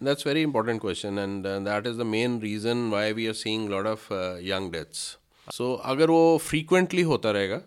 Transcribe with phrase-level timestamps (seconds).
[0.00, 3.68] That's very important question, and uh, that is the main reason why we are seeing
[3.68, 5.04] a lot of uh, young deaths.
[5.48, 7.60] So so, अगर वो frequently होता रहेगा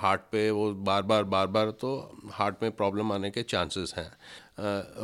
[0.00, 1.92] heart पे वो बार बार बार बार तो
[2.32, 4.10] हार्ट में प्रॉब्लम आने के चांसेस हैं.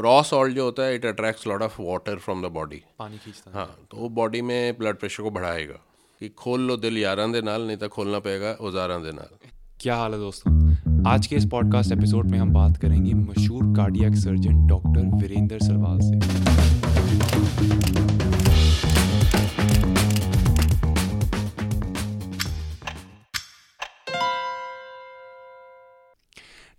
[0.03, 3.59] रॉ सॉल्ट जो होता है it attracts lot of water from the body पानी खींचता
[3.59, 5.81] हाँ। तो वो बॉडी में ब्लड प्रेशर को बढ़ाएगा.
[6.21, 9.37] कि खोल लो दिल यारां दे नाल नहीं तो खोलना पड़ेगा उजारां दे नाल.
[9.81, 10.60] क्या हाल है दोस्तों?
[11.07, 15.99] आज के इस पॉडकास्ट एपिसोड में हम बात करेंगे मशहूर cardiac surgeon doctor Virendra Sarwal
[16.01, 16.19] से।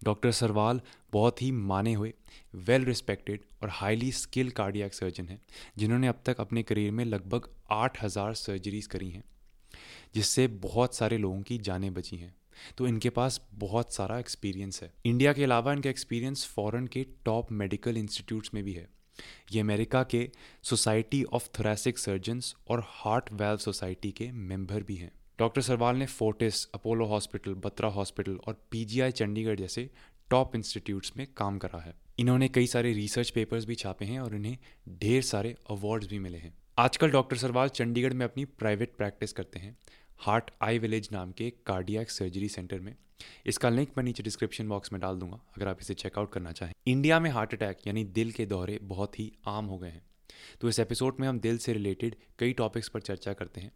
[0.04, 0.82] डॉक्टर सरवाल
[1.14, 2.14] बहुत ही माने हुए
[2.56, 5.40] वेल रिस्पेक्टेड और हाईली स्किल कार्डियक सर्जन हैं,
[5.78, 9.24] जिन्होंने अब तक अपने करियर में लगभग आठ हज़ार सर्जरीज करी हैं,
[10.16, 12.34] जिससे बहुत सारे लोगों की जानें बची हैं।
[12.78, 17.52] तो इनके पास बहुत सारा एक्सपीरियंस है। इंडिया के अलावा इनका एक्सपीरियंस फॉरेन के टॉप
[17.52, 18.88] मेडिकल इंस्टीट्यूट्स में भी है।
[19.52, 20.30] ये अमेरिका के
[20.64, 26.06] सोसाइटी ऑफ़ थोरेसिक सर्जन्स और हार्ट वेल्व सोसाइटी के मेंबर भी हैं। डॉक्टर सरवाल ने
[26.06, 29.90] Fortis Apollo hospital Batra hospital और पीजीआई चंडीगढ़ जैसे
[30.30, 34.36] टॉप इंस्टीट्यूट्स में काम करा है। इन्होंने कई सारे रिसर्च पेपर्स भी छापे हैं और
[34.36, 34.58] इन्हें
[34.90, 39.60] ढेर सारे अवार्ड्स भी मिले हैं। आजकल डॉक्टर सरवाल चंडीगढ़ में अपनी प्राइवेट प्रैक्टिस करते
[39.60, 39.78] हैं।
[40.22, 42.94] हार्ट आई विलेज नाम के कार्डियक सर्जरी सेंटर में।
[43.46, 46.74] इसका लिंक मैं नीचे डिस्क्रिप्शन बॉक्स में डाल दूँगा, अगर आप इसे चेकआउट करना चाहें।
[46.88, 50.04] इंडिया में हार्ट अटैक यानी दिल के दौरे बहुत ही आम हो गए हैं।
[50.62, 53.72] तो इस एपिसोड में हम दिल से रिलेटेड कई टॉपिक्स पर चर्चा करते हैं,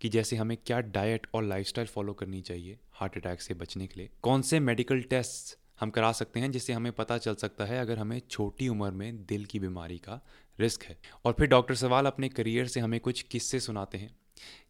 [0.00, 4.00] कि जैसे हमें क्या डाइट और लाइफस्टाइल फॉलो करनी चाहिए हार्ट अटैक से बचने के
[4.00, 7.80] लिए। कौन से मेडिकल टेस्ट हम करा सकते हैं जिससे हमें पता चल सकता है
[7.80, 10.20] अगर हमें छोटी उम्र में दिल की बीमारी का
[10.58, 14.14] रिस्क है। और फिर डॉक्टर सवाल अपने करियर से हमें कुछ किस्से सुनाते हैं।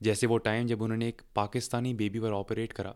[0.03, 2.95] जैसे वो टाइम जब उन्होंने एक पाकिस्तानी बेबी पर ऑपरेट करा,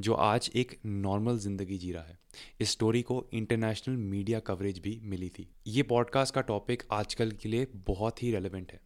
[0.00, 2.18] जो आज एक नॉर्मल ज़िंदगी जी रहा है।
[2.60, 7.48] इस स्टोरी को इंटरनेशनल मीडिया कवरेज भी मिली थी। ये पॉडकास्ट का टॉपिक आजकल के
[7.48, 8.80] लिए बहुत ही रेलिवेंट है।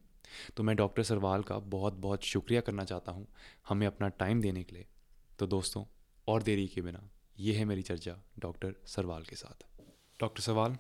[0.56, 3.26] तो मैं डॉक्टर सरवाल का बहुत बहुत शुक्रिया करना चाहता हूँ
[3.68, 4.86] हमें अपना टाइम देने के लिए।
[5.38, 5.84] तो दोस्तों,
[6.28, 7.08] और देरी के बिना,
[7.38, 9.64] ये है मेरी चर्चा डॉक्टर सरवाल के साथ।
[10.20, 10.76] डॉक्टर सरवाल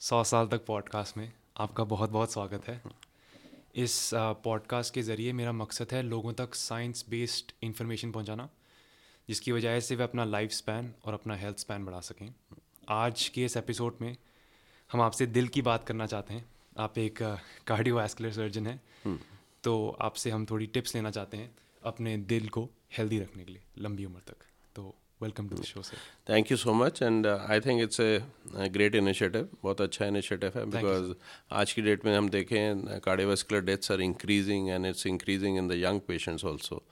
[0.00, 2.82] सौ साल तक पॉडकास्ट में आपका बहुत बहुत स्वागत है।
[3.74, 8.48] इस पॉडकास्ट के ज़रिए मेरा मकसद है लोगों तक साइंस बेस्ड इंफॉर्मेशन पहुंचाना
[9.28, 12.34] जिसकी वजह से वे अपना लाइफ स्पैन और अपना हेल्थ स्पैन बढ़ा सकें।
[12.88, 14.16] आज के इस एपिसोड में
[14.92, 16.44] हम आपसे दिल की बात करना चाहते हैं।
[16.78, 17.18] आप एक
[17.66, 19.18] कार्डियोवास्कुलर सर्जन हैं। हम्म।
[19.64, 22.68] तो आपसे हम थोड़ी टिप्स लेना चाहते हैं अपने दिल को
[22.98, 24.36] हेल्दी रखने के लिए लंबी उम्र तक।
[25.21, 25.97] तो welcome to the show sir
[26.29, 30.65] thank you so much and I think it's a great initiative बहुत अच्छा इनिशिएटिव है
[30.75, 31.13] बिकॉज
[31.61, 35.81] आज की डेट में हम देखें cardiovascular deaths are increasing and it's increasing in the
[35.83, 36.83] young patients also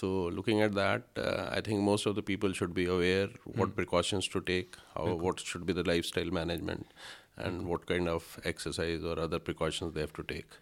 [0.00, 4.30] so looking at that I think most of the people should be aware what precautions
[4.32, 6.84] to take how what should be the lifestyle management
[7.46, 10.56] and what kind of exercise or other precautions they have to take.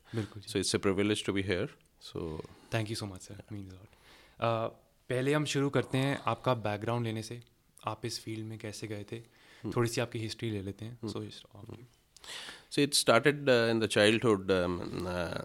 [0.47, 1.69] So it's a privilege to be here.
[2.01, 2.25] So
[2.71, 3.37] thank you so much, sir.
[3.39, 3.95] It means a lot.
[4.39, 4.69] Uh,
[5.11, 7.41] पहले हम शुरू करते हैं आपका background लेने से
[7.87, 9.21] आप इस फील्ड में कैसे गए थे
[9.77, 11.29] थोड़ी सी आपकी हिस्ट्री ले लेते हैं so
[12.71, 15.39] So it started uh, in the childhood um, uh,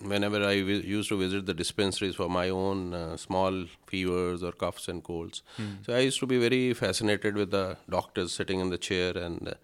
[0.00, 4.86] whenever I used to visit the dispensaries for my own uh, small fevers or coughs
[4.88, 5.42] and colds.
[5.56, 5.70] Hmm.
[5.86, 9.56] So I used to be very fascinated with the doctors sitting in the chair and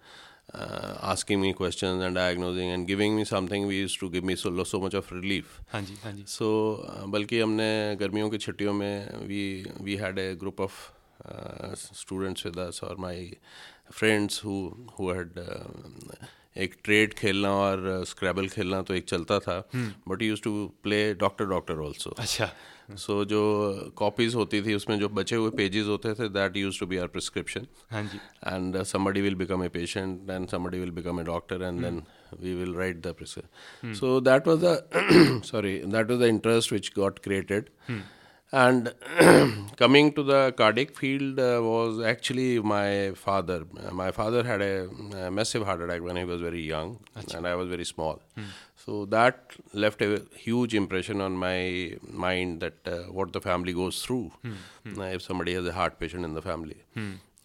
[0.54, 4.36] uh, asking me questions and diagnosing and giving me something we used to give me
[4.36, 6.46] so so much of relief हाँ जी हाँ जी so
[6.84, 9.42] uh, बल्कि हमने गर्मियों की छुट्टियों में we
[9.88, 10.72] we had a group of
[11.24, 13.32] uh, students with us or my
[13.90, 14.58] friends who
[14.96, 19.58] who had uh, एक ट्रेड खेलना और स्क्रैबल uh, खेलना तो एक चलता था
[20.08, 20.52] but use to
[20.82, 22.50] play doctor doctor also अच्छा।
[22.90, 26.80] सो so, जो कॉपीज होती थी उसमें जो बचे हुए पेजेस होते थे that use
[26.80, 31.24] to be our prescription and somebody will become a patient and somebody will become a
[31.24, 32.02] doctor and then
[32.36, 33.94] we will write the prescription.
[33.94, 37.70] So that was the sorry that was the interest which got created.
[38.50, 38.56] Hmm.
[38.56, 38.94] And
[39.76, 43.64] coming to the cardiac field uh, was actually my father.
[43.78, 47.36] Uh, my father had a, a, massive heart attack when he was very young, Achha.
[47.36, 48.20] and I was very small.
[48.34, 48.44] Hmm.
[48.76, 54.02] So that left a huge impression on my mind that uh, what the family goes
[54.02, 54.54] through hmm.
[54.84, 55.02] Hmm.
[55.02, 56.78] if somebody has a heart patient in the family.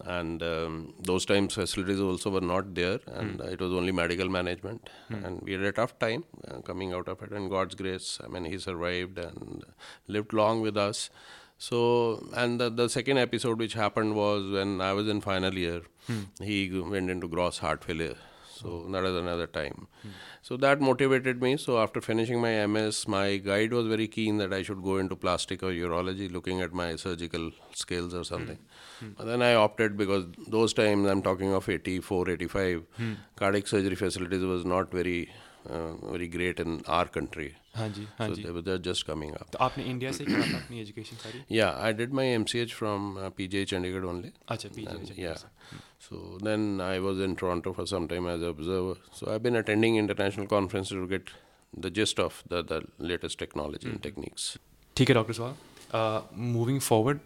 [0.06, 3.52] And um, those times facilities also were not there and mm.
[3.52, 5.24] it was only medical management mm.
[5.26, 8.28] and we had a tough time uh, coming out of it and god's grace i
[8.28, 9.64] mean he survived and
[10.08, 11.10] lived long with us
[11.58, 11.80] so
[12.36, 16.26] and the, the second episode which happened was when i was in final year mm.
[16.42, 16.58] he
[16.96, 18.16] went into gross heart failure
[18.63, 20.11] so that is another time hmm.
[20.43, 24.53] so that motivated me so after finishing my ms my guide was very keen that
[24.53, 28.59] i should go into plastic or urology looking at my surgical skills or something
[29.01, 29.11] hmm.
[29.17, 30.25] but then i opted because
[30.57, 33.13] those times i'm talking of 84 85 hmm.
[33.37, 35.21] cardiac surgery facilities was not very
[35.67, 39.35] very great in our country हाँ जी हाँ so ji they were they're just coming
[39.41, 42.73] up तो आपने India से करा था अपनी education सारी yeah i did my mch
[42.79, 45.37] from uh, pj chandigarh only अच्छा PG And, yeah
[46.06, 49.60] So then i was in toronto for some time as an observer so i've been
[49.64, 51.34] attending international conferences to get
[51.86, 53.94] the gist of the, the latest technology mm.
[53.94, 54.54] and techniques
[54.96, 57.20] ठीक है doctor साहब moving forward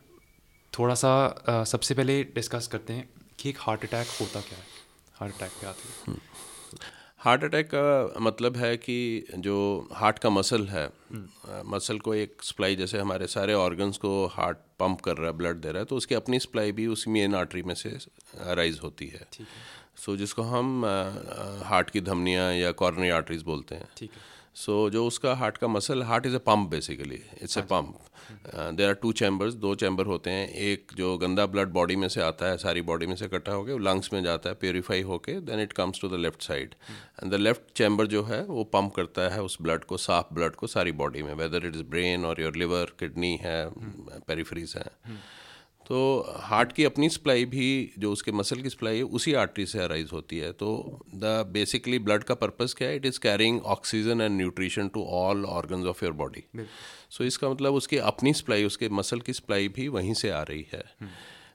[0.77, 1.09] थोड़ा सा
[1.50, 3.09] uh, सबसे पहले discuss करते हैं
[3.39, 4.65] कि एक हार्ट अटैक होता क्या है
[5.19, 6.15] हार्ट अटैक क्या आती है
[7.19, 10.90] हार्ट अटैक का मतलब है कि जो हार्ट का मसल है
[11.66, 15.58] मसल को एक सप्लाई जैसे हमारे सारे ऑर्गन्स को हार्ट पंप कर रहा है ब्लड
[15.58, 17.98] दे रहा है तो उसकी अपनी सप्लाई भी उसी मेन आर्टरी में से
[18.54, 20.86] राइज होती है। सो so, जिसको हम
[21.66, 25.57] हार्ट की धमनियाँ या कॉर्नरी आर्टरीज बोलते हैं। ठीक है। सो so, जो उसका हार्ट
[25.57, 28.00] का muscle heart is a pump basically it's a pump
[28.75, 30.48] there are two chambers दो चैम्बर होते हैं.
[30.50, 33.80] एक जो गंदा ब्लड बॉडी में से आता है सारी बॉडी में से इकट्ठा होकर
[33.81, 36.75] लंग्स में जाता है प्योरीफाई होके then it comes to the left side
[37.24, 40.56] and the left chamber जो है वो पम्प करता है उस ब्लड को साफ़ ब्लड
[40.56, 43.59] को सारी बॉडी में वेदर इट इज़ ब्रेन और योर लिवर किडनी है
[44.27, 44.89] पेरीफ्रीज है.
[45.88, 46.00] तो
[46.44, 47.68] हार्ट की अपनी सप्लाई भी
[48.00, 52.00] जो उसके मसल की सप्लाई है उसी आर्टरी से अराइज होती है। तो द बेसिकली
[52.00, 52.95] ब्लड का पर्पस क्या है?
[52.95, 56.44] It is carrying oxygen and nutrition to all organs of your body
[57.10, 60.66] so इसका मतलब उसकी अपनी सप्लाई उसके मसल की सप्लाई भी वहीं से आ रही
[60.74, 60.84] है।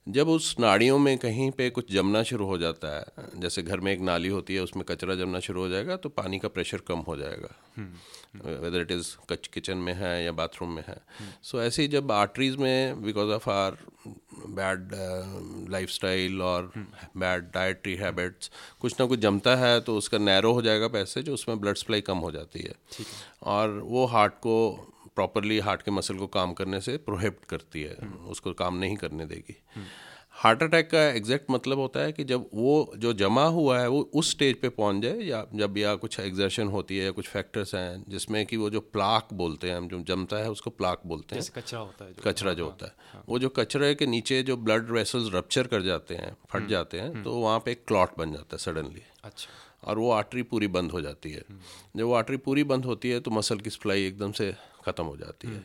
[0.08, 3.92] जब उस नाड़ियों में कहीं पे कुछ जमना शुरू हो जाता है जैसे घर में
[3.92, 6.98] एक नाली होती है उसमें कचरा जमना शुरू हो जाएगा तो पानी का प्रेशर कम
[7.00, 7.54] हो जाएगा।
[8.34, 10.96] वेदर इट इज़ कच किचन में है या बाथरूम में है
[11.42, 13.76] सो so, ऐसे ही जब आर्टरीज में because of our
[14.48, 14.90] bad
[15.88, 16.72] lifestyle और
[17.16, 18.50] बैड डाइटरी हैबिट्स
[18.80, 22.00] कुछ ना कुछ जमता है तो उसका नैरो हो जाएगा पैसे जो उसमें ब्लड सप्लाई
[22.00, 23.04] कम हो जाती है है
[23.42, 24.56] और वो हार्ट को
[25.14, 27.96] प्रॉपरली हार्ट के मसल को काम करने से प्रोहिबिट करती है
[28.28, 29.56] उसको काम नहीं करने देगी
[30.42, 34.00] हार्ट अटैक का एग्जैक्ट मतलब होता है कि जब वो जो जमा हुआ है वो
[34.14, 37.74] उस स्टेज पे पहुँच जाए या जब या कुछ एग्जर्शन होती है या कुछ फैक्टर्स
[37.74, 41.36] हैं जिसमें कि वो जो प्लाक बोलते हैं हम जो जमता है उसको प्लाक बोलते
[41.36, 44.56] हैं। कचरा होता है जो कचरा जो होता है। वो जो कचरे के नीचे जो
[44.56, 48.32] ब्लड वेसल्स रप्चर कर जाते हैं फट जाते हैं तो वहाँ पे एक क्लॉट बन
[48.32, 49.50] जाता है सडनली अच्छा।
[49.90, 51.44] और वो आर्टरी पूरी बंद हो जाती है।
[51.96, 54.54] जब वो आर्टरी पूरी बंद होती है तो मसल की सप्लाई एकदम से
[54.84, 55.62] ख़त्म हो जाती है।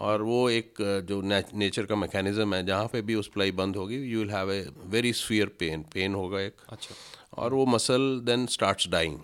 [0.00, 3.96] और वो एक जो नेचर का मैकेनिज़्म है जहाँ पे भी उस प्लाई बंद होगी
[4.02, 6.94] you will have a very severe pain pain होगा एक। अच्छा।
[7.36, 9.18] और वो muscle then starts dying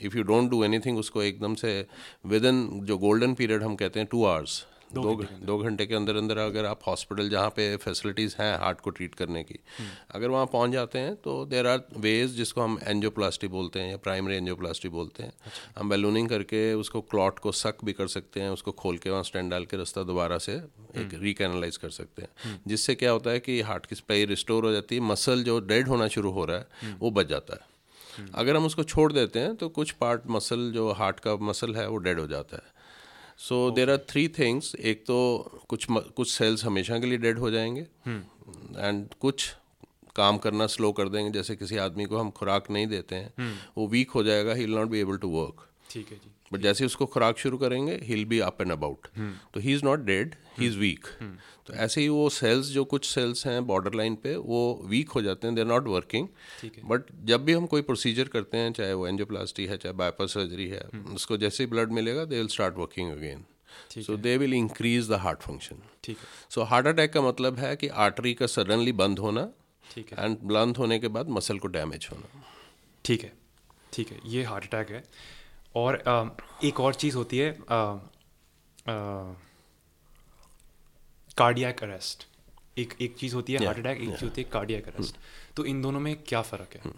[0.00, 1.74] if you don't do anything उसको एकदम से
[2.26, 4.64] विद इन जो गोल्डन पीरियड हम कहते हैं टू आवर्स
[4.94, 8.90] दो दो घंटे के अंदर। अंदर अगर आप हॉस्पिटल जहाँ पे फैसिलिटीज़ हैं हार्ट को
[8.90, 9.58] ट्रीट करने की
[10.10, 13.96] अगर वहाँ पहुँच जाते हैं तो देर आर वेज जिसको हम एनजियोप्लास्टी बोलते हैं या
[13.98, 15.32] प्राइमरी एनजियोप्लास्टी बोलते हैं।
[15.78, 19.22] हम बैलूनिंग करके उसको क्लॉट को सक भी कर सकते हैं उसको खोल के वहाँ
[19.22, 20.54] स्टैंड डाल के रास्ता दोबारा से
[20.96, 24.72] एक रिकैनलाइज कर सकते हैं। जिससे क्या होता है कि हार्ट की सप्लाई रिस्टोर हो
[24.72, 27.72] जाती है मसल जो डेड होना शुरू हो रहा है वो बच जाता है।
[28.34, 31.88] अगर हम उसको छोड़ देते हैं तो कुछ पार्ट मसल जो हार्ट का मसल है
[31.88, 32.73] वो डेड हो जाता है।
[33.38, 35.16] So there are three things एक तो
[35.68, 37.80] कुछ कुछ सेल्स हमेशा के लिए डेड हो जाएँगे।
[38.78, 39.54] एंड कुछ
[40.16, 43.86] काम करना स्लो कर देंगे जैसे किसी आदमी को हम खुराक नहीं देते हैं वो
[43.88, 46.86] वीक हो जाएगा he will not be able to work ठीक है जी। बट जैसे
[46.86, 49.08] उसको खुराक शुरू करेंगे he be up and about
[49.54, 51.06] तो he is not dead he is weak
[51.66, 55.22] तो ऐसे ही वो सेल्स जो कुछ सेल्स हैं बॉर्डर लाइन पे वो वीक हो
[55.22, 56.28] जाते हैं they are not working
[56.84, 60.68] but जब भी हम कोई प्रोसीजर करते हैं चाहे वो एंजियोप्लास्टी है चाहे बाईपास सर्जरी
[60.68, 60.84] है
[61.14, 63.44] उसको जैसे ही ब्लड मिलेगा they will start working again
[63.96, 67.74] so they will increase the heart function ठीक है। सो हार्ट अटैक का मतलब है
[67.76, 69.48] कि आर्टरी का सडनली बंद होना
[69.98, 72.44] एंड बंद होने के बाद मसल को डैमेज होना।
[73.04, 73.32] ठीक है।
[73.92, 75.02] ठीक है। ये हार्ट अटैक है।
[75.76, 76.24] और आ,
[76.64, 77.56] एक और चीज़ होती है
[81.36, 82.26] कार्डियक अरेस्ट
[82.78, 85.16] एक एक चीज़ होती है हार्ट अटैक एक चीज़ होती है कार्डियक अरेस्ट
[85.56, 86.92] तो इन दोनों में क्या फ़र्क है?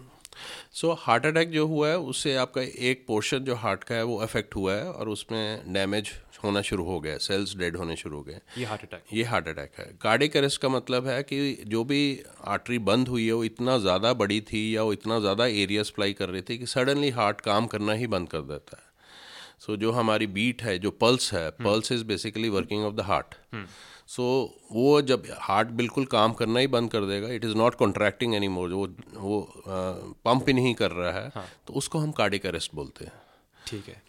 [0.71, 4.17] सो हार्ट अटैक जो हुआ है उससे आपका एक पोर्शन जो हार्ट का है वो
[4.17, 6.11] अफेक्ट हुआ है और उसमें डैमेज
[6.43, 9.47] होना शुरू हो गया सेल्स डेड होने शुरू हो गए। ये हार्ट अटैक ये हार्ट
[9.47, 12.01] अटैक है। कार्डिक अरेस्ट का मतलब है कि जो भी
[12.47, 16.13] आर्टरी बंद हुई है वो इतना ज़्यादा बड़ी थी या वो इतना ज़्यादा एरिया सप्लाई
[16.13, 18.85] कर रही थी कि सडनली हार्ट काम करना ही बंद कर देता है।
[19.59, 23.01] सो so, जो हमारी बीट है जो पल्स है pulse is basically working of the
[23.03, 23.35] heart
[24.07, 24.23] so
[24.71, 28.47] वो जब हार्ट बिल्कुल काम करना ही बंद कर देगा it is not contracting any
[28.49, 29.39] more वो वो
[30.25, 31.45] पंप ही नहीं कर रहा है हाँ.
[31.67, 33.13] तो उसको हम कार्डिक अरेस्ट बोलते हैं।
[33.67, 34.01] ठीक है।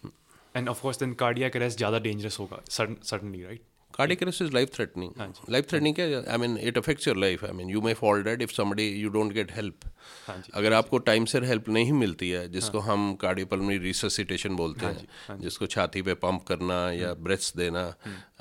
[0.55, 3.61] And of course then cardiac arrest ज़्यादा डेंजरस होगा suddenly right
[3.93, 5.13] cardiac arrest is life threatening
[5.47, 6.23] life threatening क्या?
[6.33, 7.43] I mean it affects your life.
[7.43, 9.87] I mean you may fall dead if somebody you don't get help.
[10.27, 15.37] हाँ अगर आपको time से help नहीं मिलती है जिसको हम कार्डियोपल्मोनरी रिससिटेशन बोलते हैं
[15.39, 17.83] जिसको छाती पे पंप करना या ब्रेथ्स देना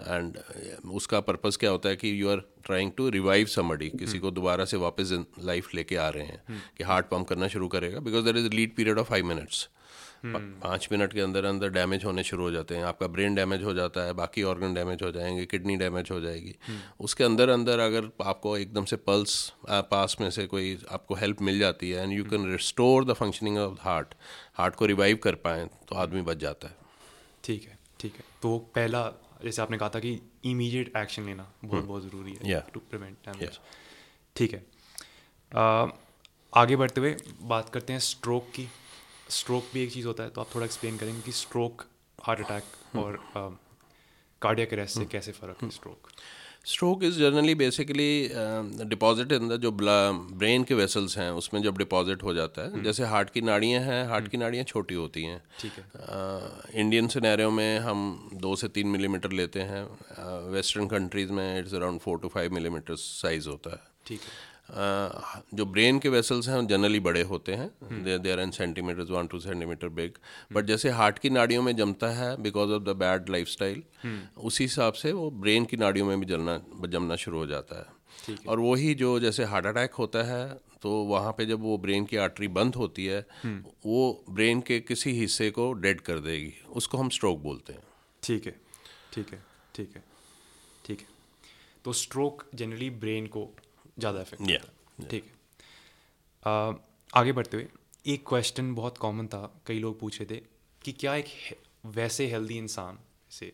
[0.00, 0.38] एंड
[1.00, 4.64] उसका पर्पस क्या होता है कि you are trying to revive somebody किसी को दोबारा
[4.64, 5.12] से वापस
[5.44, 8.76] लाइफ लेके आ रहे हैं कि हार्ट पंप करना शुरू करेगा because there is lead
[8.76, 9.68] period of five minutes
[10.26, 13.75] पाँच मिनट के अंदर अंदर डैमेज होने शुरू हो जाते हैं। आपका ब्रेन डैमेज हो
[13.75, 16.54] जाता है बाकी ऑर्गन डैमेज हो जाएँगे किडनी डैमेज हो जाएगी।
[17.00, 19.52] उसके अंदर अंदर अगर आपको एकदम से पल्स
[19.90, 23.58] पास में से कोई आपको हेल्प मिल जाती है and you can restore the functioning
[23.58, 24.14] of heart
[24.54, 26.76] heart को रिवाइव कर पाएँ तो आदमी बच जाता है।
[27.44, 29.06] ठीक है ठीक है। तो पहला
[29.44, 33.58] जैसे आपने कहा था कि इमीडिएट एक्शन लेना बहुत बहुत ज़रूरी है टू प्रिवेंट डैमेज
[34.37, 34.64] ठीक है।
[36.52, 38.68] आगे बढ़ते हुए बात करते हैं स्ट्रोक की।
[39.30, 41.85] स्ट्रोक भी एक चीज़ होता है तो आप थोड़ा एक्सप्लेन करेंगे कि स्ट्रोक
[42.18, 43.20] हार्ट अटैक और
[44.42, 46.08] कार्डियक अरेस्ट से कैसे फ़र्क है stroke
[46.66, 48.28] stroke is generally basically
[48.88, 53.04] deposit in the जो ब्रेन के वेसल्स हैं उसमें जब डिपॉजिट हो जाता है जैसे
[53.04, 57.78] हार्ट की नाड़ियाँ हैं हार्ट की नाड़ियाँ छोटी होती हैं। ठीक है। इंडियन सिनेरियो में
[57.80, 59.82] हम दो से तीन मिलीमीटर लेते हैं
[60.52, 65.64] वेस्टर्न कंट्रीज़ में it's around four to five millimetre size होता है। ठीक है। जो
[65.66, 67.70] ब्रेन के वेसल्स हैं जनरली बड़े होते हैं।
[68.22, 70.18] They are in centimetre one two centimetre big
[70.52, 73.82] but जैसे हार्ट की नाड़ियों में जमता है because of the bad lifestyle
[74.38, 78.37] उसी हिसाब से वो ब्रेन की नाड़ियों में भी जलना जमना शुरू हो जाता है।
[78.48, 80.46] और वही जो जैसे हार्ट अटैक होता है
[80.82, 83.20] तो वहाँ पे जब वो ब्रेन की आर्टरी बंद होती है
[83.87, 87.82] वो ब्रेन के किसी हिस्से को डेड कर देगी। उसको हम स्ट्रोक बोलते हैं।
[88.22, 88.54] ठीक है।
[89.12, 89.42] ठीक है।
[89.75, 90.04] ठीक है।
[90.84, 91.06] ठीक है।
[91.84, 93.48] तो स्ट्रोक जनरली ब्रेन को
[93.98, 95.30] ज़्यादा इफ़ेक्ट yeah, ठीक है।
[97.12, 97.66] आगे बढ़ते हुए
[98.06, 100.40] एक क्वेश्चन बहुत कॉमन था कई लोग पूछे थे
[100.82, 101.26] कि क्या एक
[101.96, 102.98] वैसे हेल्दी इंसान
[103.30, 103.52] से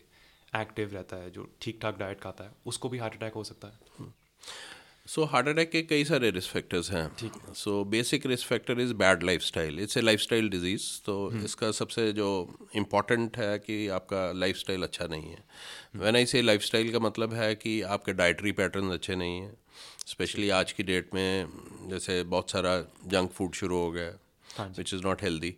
[0.53, 3.69] एक्टिव रहता है जो ठीक ठाक डाइट खाता है उसको भी हार्ट अटैक हो सकता
[3.69, 4.13] है?
[5.07, 8.93] सो हार्ट अटैक के कई सारे रिस्क फैक्टर्स हैं। ठीक so basic risk factor is
[8.95, 11.17] bad lifestyle it's a lifestyle disease तो.
[11.45, 12.29] इसका सबसे जो
[12.77, 15.45] इंपॉर्टेंट है कि आपका लाइफ स्टाइल अच्छा नहीं है।
[15.97, 19.53] When I say lifestyle का मतलब है कि आपके डाइटरी पैटर्न अच्छे नहीं हैं
[20.07, 21.47] स्पेशली आज की डेट में
[21.89, 25.55] जैसे बहुत सारा जंक फ़ूड शुरू हो गया which is not healthy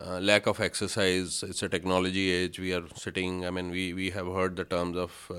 [0.00, 4.38] lack of exercise it's a technology age we are sitting I mean we we have
[4.38, 5.32] heard the terms of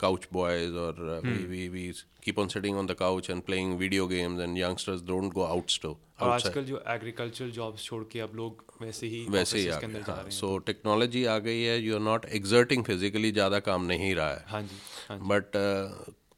[0.00, 1.30] couch boys or uh, hmm.
[1.30, 5.02] we, we, we keep on sitting on the couch and playing video games and youngsters
[5.02, 9.24] don't go out still और आजकल जो agricultural jobs छोड़ के अब लोग वैसे ही
[9.30, 14.14] वैसे ही सो टेक्नोलॉजी आ गई है you are not exerting physically ज़्यादा काम नहीं
[14.14, 14.76] रहा है। हाँ जी
[15.10, 15.56] but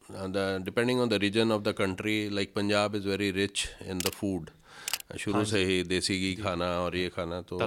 [0.08, 4.10] the depending on the region of the country like punjab is very rich in the
[4.10, 4.50] food.
[5.18, 7.58] शुरू से ही देसी घी खाना और ये खाना तो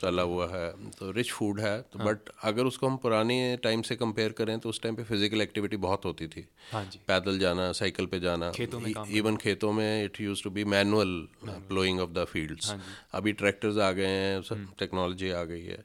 [0.00, 2.06] तला हुआ है। तो रिच फ़ूड है। तो हाँ.
[2.06, 5.76] बट अगर उसको हम पुराने टाइम से कंपेयर करें तो उस टाइम पे फ़िज़िकल एक्टिविटी
[5.84, 7.00] बहुत होती थी। हाँ जी.
[7.08, 11.16] पैदल जाना साइकिल पे जाना खेतों में इवन खेतों में it use to be manual
[11.44, 12.74] ploughing of the fields
[13.14, 15.84] अभी ट्रैक्टर्स आ गए हैं टेक्नोलॉजी आ गई है।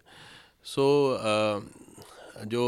[0.66, 2.64] सो so, uh, जो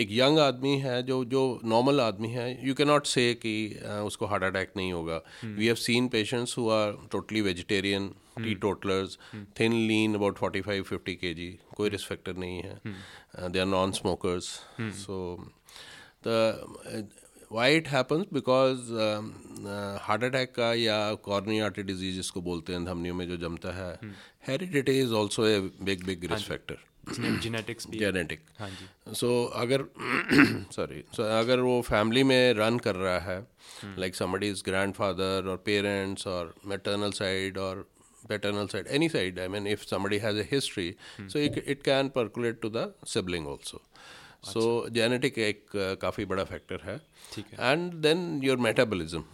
[0.00, 1.42] एक यंग आदमी है जो जो
[1.72, 3.54] नॉर्मल आदमी है यू कैन नॉट से कि
[4.04, 8.08] उसको हार्ट अटैक नहीं होगा। We have seen patients who are totally vegetarian
[8.62, 9.18] teetotallers
[9.60, 13.66] thin lean about forty five fifty K G कोई रिस्क फैक्टर नहीं है। They are
[13.66, 14.44] non smokers
[15.00, 15.16] so
[16.26, 17.08] the
[17.52, 18.92] why it happens because
[20.02, 23.92] heart attack का या corny artery disease जिसको बोलते हैं धमनियों में जो जमता है
[24.48, 26.78] heredity is also a big big risk factor
[27.18, 28.40] genetics genetic
[29.14, 29.84] so अगर
[30.76, 33.38] सॉरी सो अगर वो फैमिली में रन कर रहा है
[33.98, 37.86] like somebody is grandfather और पेरेंट्स और मेटर्नल साइड और
[38.28, 42.60] paternal side any side I mean if somebody has a history so it can percolate
[42.62, 43.82] to the sibling also
[44.44, 45.64] so genetic एक
[46.02, 47.00] काफ़ी बड़ा फैक्टर है।
[47.60, 49.24] And then your metabolism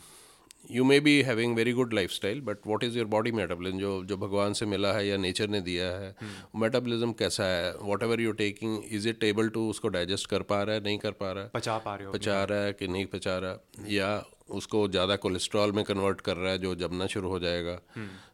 [0.71, 4.17] you may be having very good lifestyle but what is your body metabolism जो जो
[4.17, 6.15] भगवान से मिला है या नेचर ने दिया है
[6.57, 7.19] मेटाबॉलिज्म hmm.
[7.19, 7.75] कैसा है?
[8.03, 11.11] Whatever you taking is it able to उसको डाइजेस्ट कर पा रहा है नहीं कर
[11.11, 11.51] पा रहा है?
[11.55, 13.59] पचा पा रहे हो पचा रहा है कि नहीं पचा रहा?
[13.89, 17.81] या उसको ज़्यादा कोलेस्ट्रॉल में कन्वर्ट कर रहा है जो जमना शुरू हो जाएगा?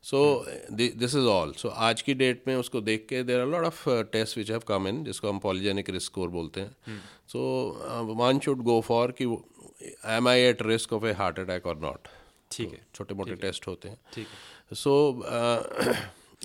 [0.03, 3.65] So this is all so आज की डेट में उसको देख के there are lot
[3.65, 7.41] of test which have come in जिसको हम पॉलीजेनिक रिस्क स्कोर बोलते हैं। So
[8.19, 9.25] one should go for कि
[10.07, 12.09] am I at risk of a heart attack और नॉट
[12.53, 14.93] ठीक है छोटे मोटे टेस्ट होते हैं। ठीक है। So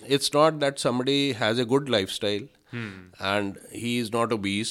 [0.07, 4.69] it's not that somebody has a good lifestyle and he is not obese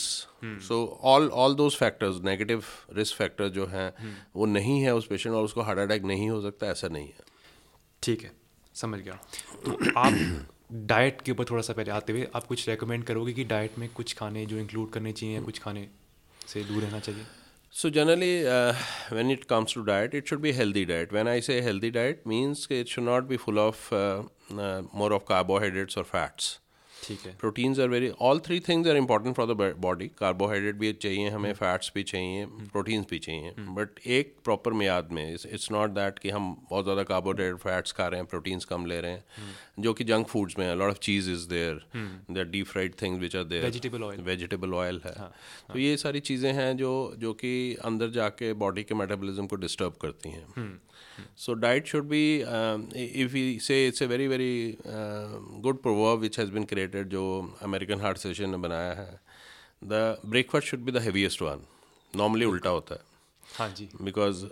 [0.69, 4.37] so all all those factors negative risk factor जो हैं hmm.
[4.37, 7.25] वो नहीं है उस पेशेंट और उसको हार्ट अटैक नहीं हो सकता ऐसा नहीं है।
[8.03, 8.33] ठीक है
[8.75, 9.19] समझ गया।
[9.65, 13.45] तो आप डाइट के ऊपर थोड़ा सा पहले आते हुए आप कुछ रेकमेंड करोगे कि
[13.45, 15.89] डाइट में कुछ खाने जो इंक्लूड करने चाहिए कुछ खाने
[16.47, 17.25] से दूर रहना चाहिए?
[17.79, 18.73] So generally, uh,
[19.11, 21.13] when it comes to diet, it should be healthy diet.
[21.13, 24.23] When I say healthy diet, means it should not be full of uh,
[24.59, 26.61] uh, more of carbohydrates or fats.
[27.07, 30.93] ठीक है। Proteins are very all three things are important for the body carbohydrate भी
[30.95, 35.91] चाहिए हमें fats भी चाहिए proteins भी चाहिए। But एक प्रॉपर मियाद में इट्स नॉट
[35.91, 39.55] दैट कि हम बहुत ज़्यादा कार्बोहाइड्रेट फैट्स खा रहे हैं प्रोटीन्स कम ले रहे हैं।
[39.81, 43.37] जो कि जंक फूड्स में lot of cheese is there there deep fried things which
[43.37, 45.15] are there vegetable oil vegetable oil है।
[45.73, 47.53] तो ये सारी चीज़ें हैं जो जो कि
[47.85, 50.47] अंदर जाके बॉडी के मेटाबॉलिज्म को डिस्टर्ब करती हैं।
[51.35, 56.21] So diet should be, um, if we say it's a very very uh, good proverb
[56.21, 59.19] which has been created जो American Heart Association ने बनाया है
[59.83, 61.67] the breakfast should be the heaviest one.
[62.15, 63.16] Normally उल्टा होता है
[64.03, 64.45] because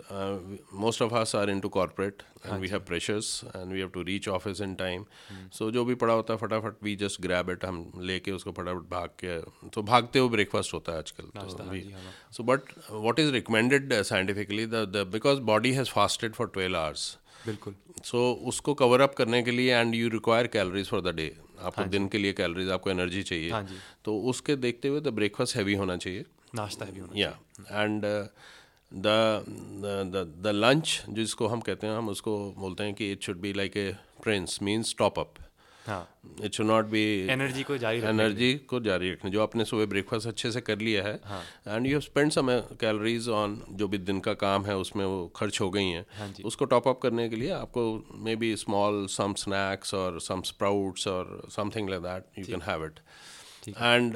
[0.75, 4.27] most of us are into corporate and we have pressures and we have to reach
[4.29, 5.05] office in time
[5.53, 8.89] so जो भी पड़ा होता है फटाफट वी जस्ट ग्रैब इट हम लेके उसको फटाफट
[8.91, 11.93] भाग के तो भागते हुए ब्रेकफास्ट होता है आजकल
[12.31, 18.17] so but what is recommended scientifically because body has fasted for twelve hours बिल्कुल। सो
[18.17, 21.81] so, उसको कवर अप करने के लिए and you require calories for the day आपको
[21.81, 23.67] हाँ दिन के लिए कैलोरीज आपको एनर्जी चाहिए। हाँ
[24.05, 27.29] तो उसके देखते हुए द ब्रेकफास्ट हैवी होना चाहिए। नाश्ता हैवी होना या
[27.71, 28.27] and yeah.
[28.95, 33.53] The the lunch जिसको हम कहते हैं हम उसको बोलते हैं कि it should be
[33.53, 33.91] like a
[34.23, 35.33] prince means top up
[36.43, 40.27] it should not be energy को जारी एनर्जी को जारी रखने। जो आपने सुबह ब्रेकफास्ट
[40.27, 41.13] अच्छे से कर लिया है
[41.67, 42.49] and you spend some
[42.81, 46.33] calories on जो भी दिन का काम है उसमें वो खर्च हो गई हैं। हाँ
[46.45, 47.83] उसको टॉप अप करने के लिए आपको
[48.25, 52.85] maybe small some snacks और सम स्प्राउट्स और something like that you can have
[52.85, 52.99] it
[53.69, 54.15] and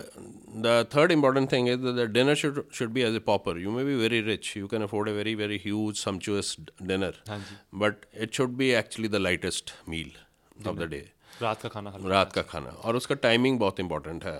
[0.66, 3.84] the third important thing is the dinner should should be as a pauper you may
[3.84, 7.22] be very rich you can afford a very very huge sumptuous dinner
[7.76, 10.12] but it should be actually the lightest meal
[10.68, 11.08] of the day
[11.42, 14.38] रात का खाना रात का खाना। और उसका timing बहुत important है।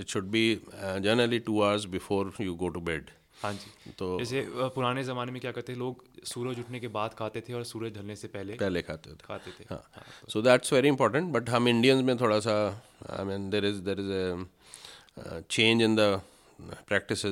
[0.00, 0.42] It should be
[0.74, 3.10] generally two hours before you go to bed
[3.42, 7.14] हाँ जी। तो जैसे पुराने जमाने में क्या करते हैं लोग सूरज उठने के बाद
[7.14, 9.76] खाते थे और सूरज ढलने से पहले पहले खाते थे। खाते थे।
[10.32, 12.56] So that's very important but हम इंडियंस में थोड़ा सा
[13.00, 16.20] I mean there is there is a change in the
[16.88, 17.22] practice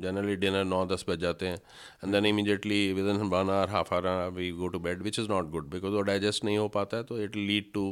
[0.00, 1.56] generally dinner नौ दस बज जाते हैं
[2.04, 5.50] and then immediately within one hour half hour we go to bed which is not
[5.50, 7.84] good because वो digest नहीं हो पाता है तो it lead to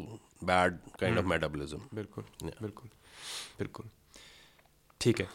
[0.45, 2.89] bad kind of metabolism बिल्कुल बिल्कुल
[3.59, 3.89] बिल्कुल
[5.01, 5.29] ठीक है।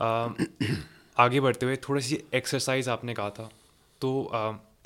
[1.20, 3.48] आगे बढ़ते हुए थोड़ी सी एक्सरसाइज आपने कहा था।
[4.00, 4.10] तो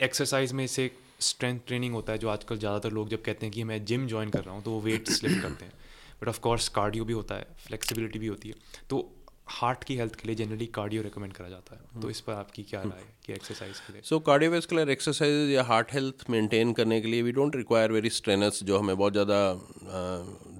[0.02, 0.90] एक्सरसाइज में से
[1.20, 4.30] स्ट्रेंथ ट्रेनिंग होता है जो आजकल ज़्यादातर लोग जब कहते हैं कि मैं जिम ज्वाइन
[4.30, 5.72] कर रहा हूँ तो वो वेट स्लिप करते हैं।
[6.22, 8.54] बट ऑफ़ कोर्स कार्डियो भी होता है फ्लेक्सिबिलिटी भी होती है।
[8.90, 9.10] तो
[9.50, 12.62] हार्ट की हेल्थ के लिए जनरली कार्डियो रिकमेंड करा जाता है। तो इस पर आपकी
[12.62, 14.02] क्या राय है कि एक्सरसाइज के लिए?
[14.04, 18.62] सो कार्डियोवेस्कुलर एक्सरसाइज या हार्ट हेल्थ मेंटेन करने के लिए we don't require very strenuous
[18.62, 19.40] जो हमें बहुत ज़्यादा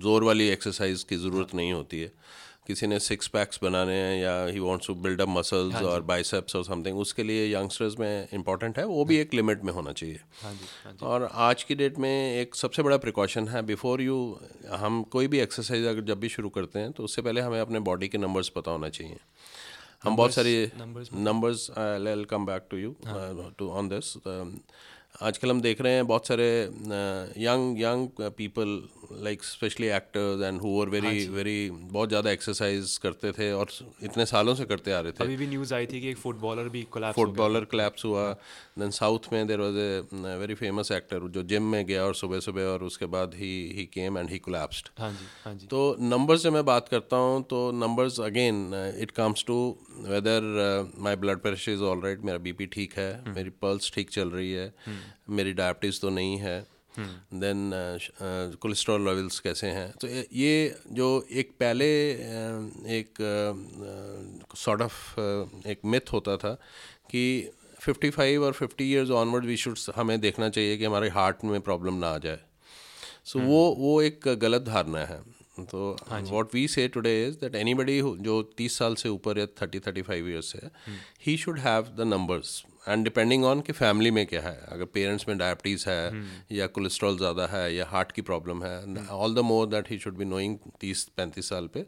[0.03, 2.13] ज़ोर वाली एक्सरसाइज की ज़रूरत नहीं होती है।
[2.67, 6.57] किसी ने सिक्स पैक्स बनाने हैं या he wants to build up muscles और बाइसेप्स
[6.57, 10.21] और समथिंग उसके लिए यंगस्टर्स में इंपॉर्टेंट है वो भी एक लिमिट में होना चाहिए।
[10.43, 14.03] हाँ जी हाँ जी। और आज की डेट में एक सबसे बड़ा प्रिकॉशन है बिफोर
[14.03, 14.17] यू
[14.75, 17.81] हम कोई भी एक्सरसाइज अगर जब भी शुरू करते हैं तो उससे पहले हमें अपने
[17.81, 19.17] बॉडी के नंबर्स पता होना चाहिए।
[20.05, 22.95] हम बहुत सारी numbers I come back to you
[23.59, 24.17] to on this
[25.23, 26.47] आजकल हम देख रहे हैं बहुत सारे
[27.39, 28.71] young young people
[29.23, 33.71] like specially actors and who are very very बहुत ज़्यादा एक्सरसाइज करते थे और
[34.03, 36.69] इतने सालों से करते आ रहे थे। अभी भी न्यूज़ आई थी कि एक फुटबॉलर
[36.69, 38.31] भी कोलैप्स फुटबॉलर क्लैप्स हुआ।
[38.79, 42.41] देन साउथ में there was a very famous actor जो जिम में गया और सुबह
[42.41, 45.85] सुबह और उसके बाद ही he came and he collapsed हाँ जी हाँ जी। तो
[46.01, 48.61] नंबर्स से मैं बात करता हूँ तो numbers again
[48.99, 49.57] it comes to
[50.09, 54.31] whether my blood pressure is all right मेरा बीपी ठीक है मेरी पल्स ठीक चल
[54.31, 54.73] रही है
[55.31, 56.57] मेरी डायबिटीज़ तो नहीं है।
[57.35, 57.71] देन
[58.61, 59.93] कोलेस्ट्रॉल लेवल्स कैसे हैं?
[59.93, 63.15] तो ये- जो एक पहले uh, एक
[64.57, 65.21] सॉर्ट ऑफ़
[65.69, 66.55] एक मिथ होता था
[67.11, 67.51] कि
[67.89, 71.95] 55 और 50 इयर्स ऑनवर्ड वी शुड हमें देखना चाहिए कि हमारे हार्ट में प्रॉब्लम
[71.95, 72.41] ना आ जाए।
[73.25, 77.55] सो so वो वो एक गलत धारणा है। तो what we say today is that
[77.55, 80.71] anybody जो 30 साल से ऊपर या थर्टी थर्टी फाइव ईयर्स है
[81.27, 85.29] he should have the numbers and depending on कि फैमिली में क्या है अगर पेरेंट्स
[85.29, 86.13] में डायबिटीज़ है
[86.53, 90.17] या कोलेस्ट्रॉल ज़्यादा है या हार्ट की प्रॉब्लम है all the more that he should
[90.17, 91.87] be knowing तीस पैंतीस साल पे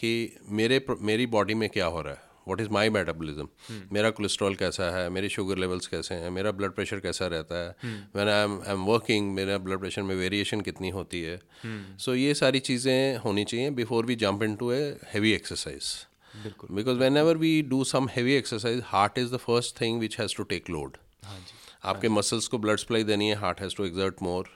[0.00, 0.14] कि
[0.48, 3.48] मेरे मेरी बॉडी में क्या हो रहा है। व्हाट इज़ माई मेटाबोलिज्म
[3.92, 5.08] मेरा कोलेस्ट्रॉल कैसा है?
[5.10, 6.30] मेरे शुगर लेवल्स कैसे हैं?
[6.30, 7.76] मेरा ब्लड प्रेशर कैसा रहता है?
[8.16, 11.36] When I am I am working मेरा ब्लड प्रेशर में वेरिएशन कितनी होती है?
[11.66, 15.94] सो so, ये सारी चीज़ें होनी चाहिए before we jump into a heavy exercise
[16.34, 20.36] बिल्कुल। Because whenever we do some heavy exercise heart is the first thing which has
[20.36, 21.53] to take load हाँ जी।
[21.84, 24.48] आपके मसल्स को ब्लड सप्लाई देनी है heart has to exert more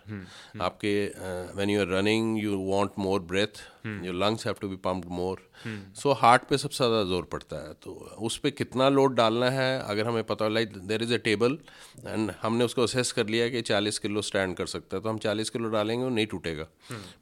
[0.63, 0.93] आपके
[1.57, 3.61] when you are running you want more breath
[4.05, 5.43] your lungs have to be pumped more
[6.03, 7.93] so heart पे सबसे ज़्यादा ज़ोर पड़ता है। तो
[8.29, 11.59] उस पर कितना लोड डालना है अगर हमें पता like there is a table
[12.07, 15.19] and हमने उसको असेस कर लिया कि 40 किलो स्टैंड कर सकता है तो हम
[15.27, 16.67] 40 किलो डालेंगे वो नहीं टूटेगा।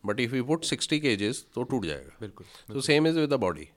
[0.06, 3.40] But if you put 60 kgs तो टूट जाएगा। बिल्कुल तो same is with the
[3.40, 3.68] body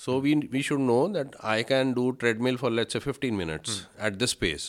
[0.00, 3.78] So we we should know that I can do treadmill for let's say 15 minutes
[4.08, 4.66] at this pace.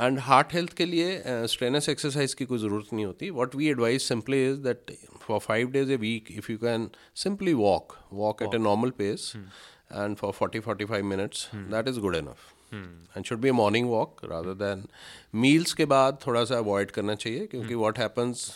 [0.00, 3.30] And heart health के लिए स्ट्रेनस एक्सरसाइज की कोई ज़रूरत नहीं होती.
[3.30, 6.88] What we advise simply is that for five days a week if you can
[7.22, 12.00] simply walk walk at a normal pace and for forty forty five minutes that is
[12.00, 14.86] good enough and should be a morning walk rather than
[15.34, 18.50] meals के बाद थोड़ा सा avoid करना चाहिए क्योंकि what happens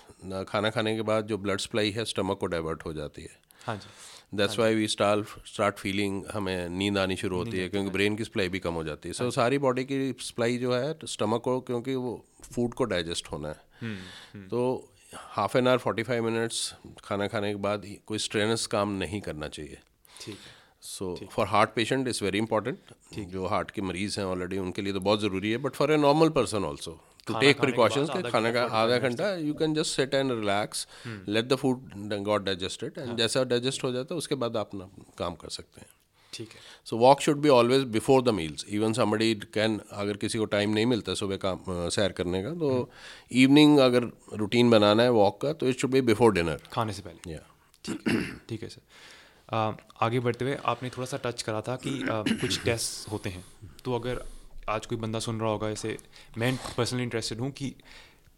[0.49, 3.37] खाना खाने के बाद जो ब्लड सप्लाई है स्टमक को डाइवर्ट हो जाती है.
[3.67, 3.89] हाँ जी.
[4.35, 8.25] That's why we start start feeling हमें नींद आनी शुरू होती है क्योंकि ब्रेन की
[8.25, 11.41] सप्लाई भी कम हो जाती है। सो so, सारी बॉडी की सप्लाई जो है स्टमक
[11.41, 12.15] को क्योंकि वो
[12.53, 13.97] फ़ूड को डाइजेस्ट होना है। हम्म,
[14.33, 18.93] हम्म। तो half an hour forty five minutes खाना खाने के बाद कोई स्ट्रेनस काम
[18.99, 19.79] नहीं करना चाहिए।
[20.21, 20.39] ठीक
[20.83, 22.79] so for heart patient is very important
[23.19, 25.97] जो हार्ट के मरीज़ हैं ऑलरेडी उनके लिए तो बहुत ज़रूरी है but for a
[25.97, 30.15] normal person also to take precautions के खाने का आधा घंटा you can just sit
[30.15, 34.57] and relax let the food got digested and जैसा डाइजेस्ट हो जाता है उसके बाद
[34.57, 35.89] आप अपना काम कर सकते हैं।
[36.33, 40.39] ठीक है। So walk should be always before the meals even somebody can अगर किसी
[40.39, 42.91] को टाइम नहीं मिलता सुबह काम सैर करने का तो
[43.43, 47.03] इवनिंग अगर रूटीन बनाना है वॉक का तो it should be before dinner खाने से
[47.03, 47.41] पहले। या
[47.85, 51.99] ठीक है ठीक है सर। आगे बढ़ते हुए आपने थोड़ा सा टच करा था कि
[52.07, 53.45] कुछ टेस्ट होते हैं।
[53.85, 54.23] तो अगर
[54.73, 55.99] आज कोई बंदा सुन रहा होगा, ऐसे
[56.39, 57.75] मैं पर्सनली इंटरेस्टेड हूँ कि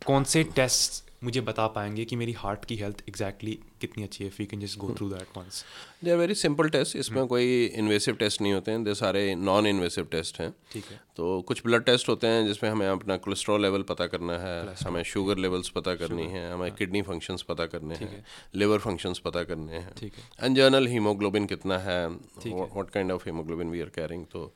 [0.06, 4.24] कौन से टेस्ट मुझे बता पाएँगे कि मेरी हार्ट की हेल्थ एग्जैक्टली exactly कितनी अच्छी
[4.24, 5.64] है we can just go through that once
[6.04, 7.28] they are very simple test इसमें hmm.
[7.28, 11.40] कोई इन्वेसिव टेस्ट नहीं होते हैं दे सारे नॉन इन्वेसिव टेस्ट हैं। ठीक है। तो
[11.48, 15.38] कुछ ब्लड टेस्ट होते हैं जिसमें हमें अपना कोलेस्ट्रॉल लेवल पता करना है हमें शुगर
[15.38, 19.72] लेवल्स पता करनी है हमें किडनी हाँ। फ़ंक्शंस पता करने हैं लिवर फ़ंक्शंस पता करने
[19.74, 24.24] हैं। ठीक है। एंड जर्नल हीमोग्लोबिन कितना है what kind of haemoglobin we are carrying
[24.32, 24.52] तो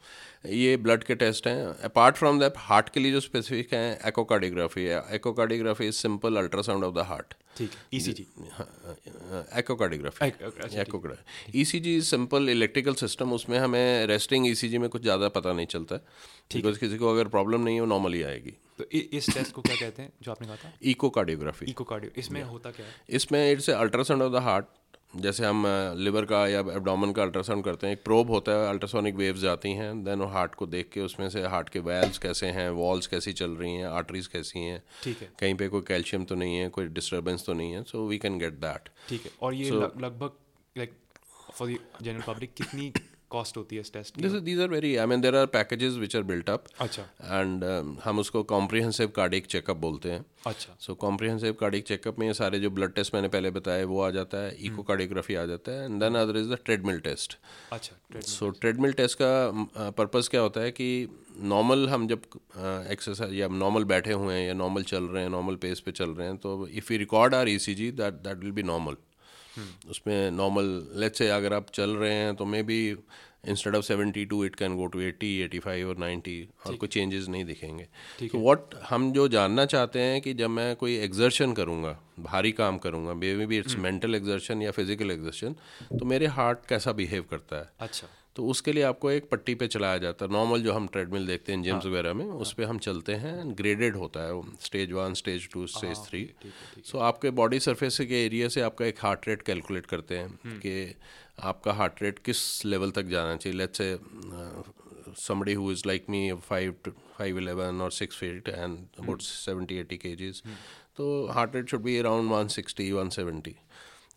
[0.46, 4.84] ये ब्लड के टेस्ट हैं। अपार्ट फ्रॉम दैट हार्ट के लिए जो स्पेसिफिक हैं एकोकार्डियोग्राफी
[4.84, 8.26] है। Echocardiography is simple ultrasound of the heart ठीक सी ECG
[9.58, 10.26] echocardiography.
[10.26, 15.66] Echocardiography ECG is simple electrical system उसमें हमें रेस्टिंग ईसीजी में कुछ ज़्यादा पता नहीं
[15.68, 16.00] चलता
[16.50, 19.76] ठीक है। किसी को अगर प्रॉब्लम नहीं हो नॉर्मली आएगी। तो इस टेस्ट को क्या
[19.76, 20.72] कहते हैं जो आपने कहा था?
[20.82, 22.92] इको कार्डियोग्राफी इको कार्डियो इसमें होता क्या है?
[23.10, 24.66] इसमें it's ultrasound of the heart.
[25.16, 25.62] जैसे हम
[25.96, 29.72] लिवर का या एबडामन का अल्ट्रासाउंड करते हैं एक प्रोब होता है अल्ट्रासोनिक वेव्स जाती
[29.72, 33.06] हैं देन वो हार्ट को देख के उसमें से हार्ट के वेल्स कैसे हैं वॉल्स
[33.06, 36.56] कैसी चल रही हैं आर्टरीज कैसी हैं। ठीक है। कहीं पे कोई कैल्शियम तो नहीं
[36.56, 39.70] है कोई डिस्टर्बेंस तो नहीं है so we can get that ठीक है और ये
[39.70, 40.32] so, लगभग
[40.76, 40.92] like
[41.54, 42.92] for the general public कितनी
[43.30, 46.16] कॉस्ट होती है इस test this these are very I mean there are packages which
[46.16, 50.94] are built up अच्छा। एंड uh, हम उसको कॉम्प्रिहेंसिव कार्डिक चेकअप बोलते हैं। अच्छा। सो
[50.96, 54.38] कॉम्प्रिहेंसिव कार्डिक चेकअप में ये सारे जो ब्लड टेस्ट मैंने पहले बताए वो आ जाता
[54.38, 57.38] है इको कार्डियोग्राफी आ जाता है and then other is the treadmill test
[57.72, 60.88] अच्छा सो ट्रेडमिल टेस्ट का पर्पज़ क्या होता है कि
[61.46, 62.22] नॉर्मल हम जब
[62.90, 66.10] एक्सरसाइज या नॉर्मल बैठे हुए हैं या नॉर्मल चल रहे हैं नॉर्मल पेस पे चल
[66.10, 68.96] रहे हैं तो if you record R E C G that that will be normal
[69.90, 70.66] उसमें नॉर्मल
[71.00, 72.80] लेट्स से अगर आप चल रहे हैं तो may be
[73.48, 76.88] instead of seventy two it can go to eighty eighty five और नाइन्टी और कोई
[76.88, 77.84] चेंजेस नहीं दिखेंगे।
[78.28, 82.78] तो वॉट हम जो जानना चाहते हैं कि जब मैं कोई एग्जर्शन करूँगा भारी काम
[82.78, 85.54] करूँगा may be it's mental exertion या फ़िज़िकल एग्जर्शन
[85.98, 87.68] तो मेरे हार्ट कैसा बिहेव करता है?
[87.80, 91.26] अच्छा। तो उसके लिए आपको एक पट्टी पे चलाया जाता है। नॉर्मल जो हम ट्रेडमिल
[91.26, 94.44] देखते हैं जिम्स हाँ, वगैरह में उस पर हम चलते हैं ग्रेडेड होता है वो।
[94.60, 96.20] Stage one stage two stage three
[96.90, 100.58] so आपके बॉडी सरफेस के एरिया से आपका एक हार्ट रेट कैलकुलेट करते हैं हम्म।
[100.58, 100.94] कि
[101.50, 103.96] आपका हार्ट रेट किस लेवल तक जाना चाहिए। लेट्स से
[105.16, 109.78] somebody who is like me five to five eleven or six feet and about seventy
[109.82, 110.40] eighty kgs
[110.98, 113.54] so heart rate should be around 160 170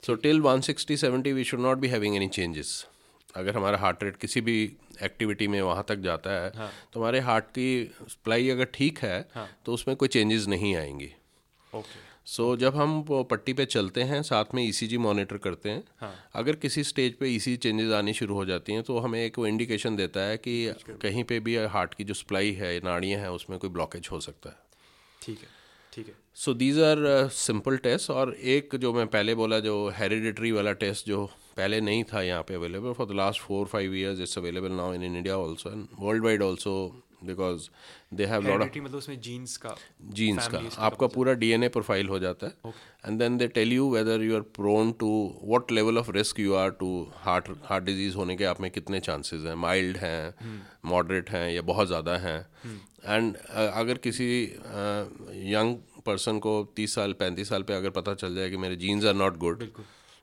[0.08, 2.74] so till 160 70 we should not be having any changes
[3.36, 4.56] अगर हमारा heart rate किसी भी
[5.04, 6.72] activity में वहाँ तक जाता है हाँ.
[6.94, 7.70] तो हमारे हार्ट की
[8.10, 9.50] सप्लाई अगर ठीक है हाँ.
[9.66, 11.12] तो उसमें कोई चेंजेस नहीं आएँगी
[11.74, 15.70] ओके सो so, जब हम पट्टी पे चलते हैं साथ में ईसीजी e मॉनिटर करते
[15.70, 16.14] हैं हाँ.
[16.36, 19.48] अगर किसी स्टेज पे ईसी चेंजेस आनी शुरू हो जाती हैं तो हमें एक वो
[19.48, 23.58] इंडिकेशन देता है कि कहीं पे भी हार्ट की जो सप्लाई है नाड़ियाँ हैं उसमें
[23.60, 24.56] कोई ब्लॉकेज हो सकता है
[25.22, 25.48] ठीक है
[25.94, 30.52] ठीक है so these are simple test और एक जो मैं पहले बोला जो हेरिडिटरी
[30.52, 34.20] वाला टेस्ट जो पहले नहीं था यहाँ पे available for the last four five years
[34.22, 36.74] it's available now in India also and world wide also
[37.26, 37.68] because
[38.16, 39.76] they have lot of मतलब उसमें जीन्स का
[40.20, 40.62] जीन्स का.
[40.86, 42.72] आपका पूरा डीएनए प्रोफ़ाइल हो जाता है
[43.06, 45.10] and then they tell you whether you are prone to
[45.44, 46.90] what level of risk you are to
[47.26, 49.56] heart heart disease होने के आप में कितने चांसेस हैं.
[49.56, 50.34] माइल्ड हैं
[50.86, 52.40] मॉडरेट हैं या बहुत ज़्यादा हैं.
[53.06, 54.44] एंड अगर किसी
[55.54, 59.06] यंग पर्सन को तीस साल पैंतीस साल पे अगर पता चल जाए कि मेरे genes
[59.06, 59.64] are not good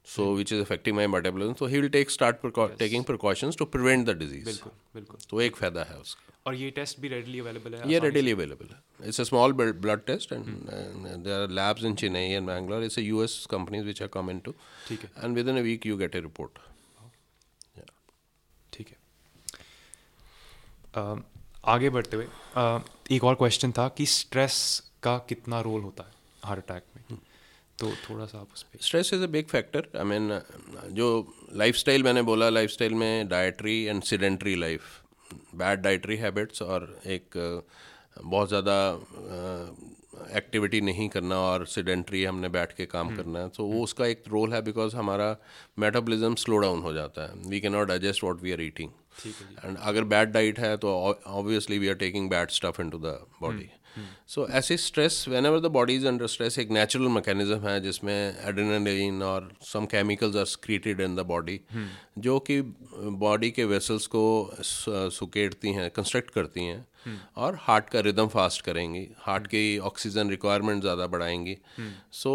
[0.09, 1.57] so which is affecting my metabolism.
[1.61, 2.79] So he will take start precau- yes.
[2.83, 4.45] taking precautions to prevent the disease.
[4.45, 7.91] बिल्कुल बिल्कुल। तो एक फ़ायदा है उसका। और ये टेस्ट भी रेडली अवेलेबल है?
[7.93, 12.31] ये रेडली अवेलेबल है। It's a small blood test and there are labs in Chennai
[12.31, 14.55] and Bangalore it's a US companies which are come into
[14.89, 16.59] ठीक है। And within a week you get a report
[18.73, 18.97] ठीक है।
[20.97, 21.21] Uh,
[21.65, 22.27] आगे बढ़ते हुए
[22.59, 22.81] uh,
[23.13, 24.57] एक और question था कि स्ट्रेस
[25.03, 26.13] का कितना रोल होता है
[26.45, 27.05] हार्ट अटैक में?
[27.05, 27.28] Hmm.
[27.79, 30.41] तो थोड़ा सा आप उस पर stress is a big factor I mean
[30.93, 31.09] जो
[31.55, 34.83] लाइफस्टाइल मैंने बोला लाइफस्टाइल में dietary and sedentary life
[35.55, 37.39] bad dietary habits और एक
[38.17, 38.79] बहुत ज़्यादा
[40.37, 44.07] एक्टिविटी नहीं करना और सीडेंट्री हमने बैठ के काम हम्म। करना है तो वो उसका
[44.07, 45.37] एक रोल है बिकॉज़ हमारा
[45.79, 48.91] मेटाबॉलिज्म स्लो डाउन हो जाता है। We can not digest what we are eating
[49.65, 50.95] and अगर बैड डाइट है तो
[51.27, 53.71] obviously we are taking bad stuff in to the body
[54.29, 58.15] so ऐसे stress when ever the body is under stress एक natural mechanism है जिसमें
[58.15, 61.61] adrenaline और some chemicals are created in the body
[62.19, 62.61] जो कि
[63.25, 64.25] body के वेसल्स को
[64.63, 66.87] सुकेटती हैं कंस्ट्रक्ट करती हैं.
[67.37, 71.57] और हार्ट का रिदम फास्ट करेंगी हार्ट की ऑक्सीजन रिक्वायरमेंट ज़्यादा बढ़ाएँगी
[72.13, 72.33] so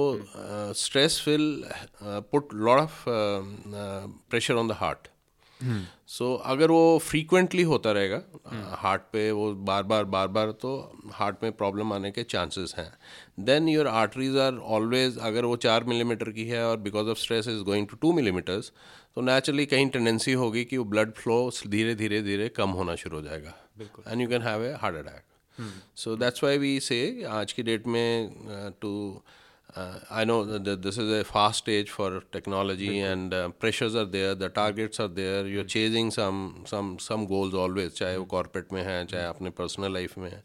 [0.77, 1.63] stress will
[2.03, 5.07] put lot of pressure on the heart
[5.63, 8.21] so so, अगर वो फ्रीक्वेंटली होता रहेगा
[8.79, 9.01] हार्ट.
[9.13, 10.71] पे वो बार बार बार बार तो
[11.13, 12.91] हार्ट में प्रॉब्लम आने के चांसेस हैं।
[13.39, 17.47] Then your arteries are always अगर वो चार मिलीमीटर की है और because of stress
[17.47, 18.71] is going to two millimetres
[19.15, 23.17] तो नेचुरली कहीं टेंडेंसी होगी कि वो ब्लड फ्लो धीरे धीरे धीरे कम होना शुरू
[23.17, 23.53] हो जाएगा।
[24.07, 25.61] And you can have a heart attack
[25.95, 26.99] so that's why we say
[27.29, 28.29] आज की डेट में
[28.81, 29.29] to uh,
[29.76, 34.06] Uh, I know that this is a fast stage for technology and uh, pressures are
[34.06, 35.46] there, the targets are there.
[35.46, 39.94] You're chasing some some some goals always, चाहे वो corporate में है, चाहे अपने personal
[39.96, 40.42] life में है.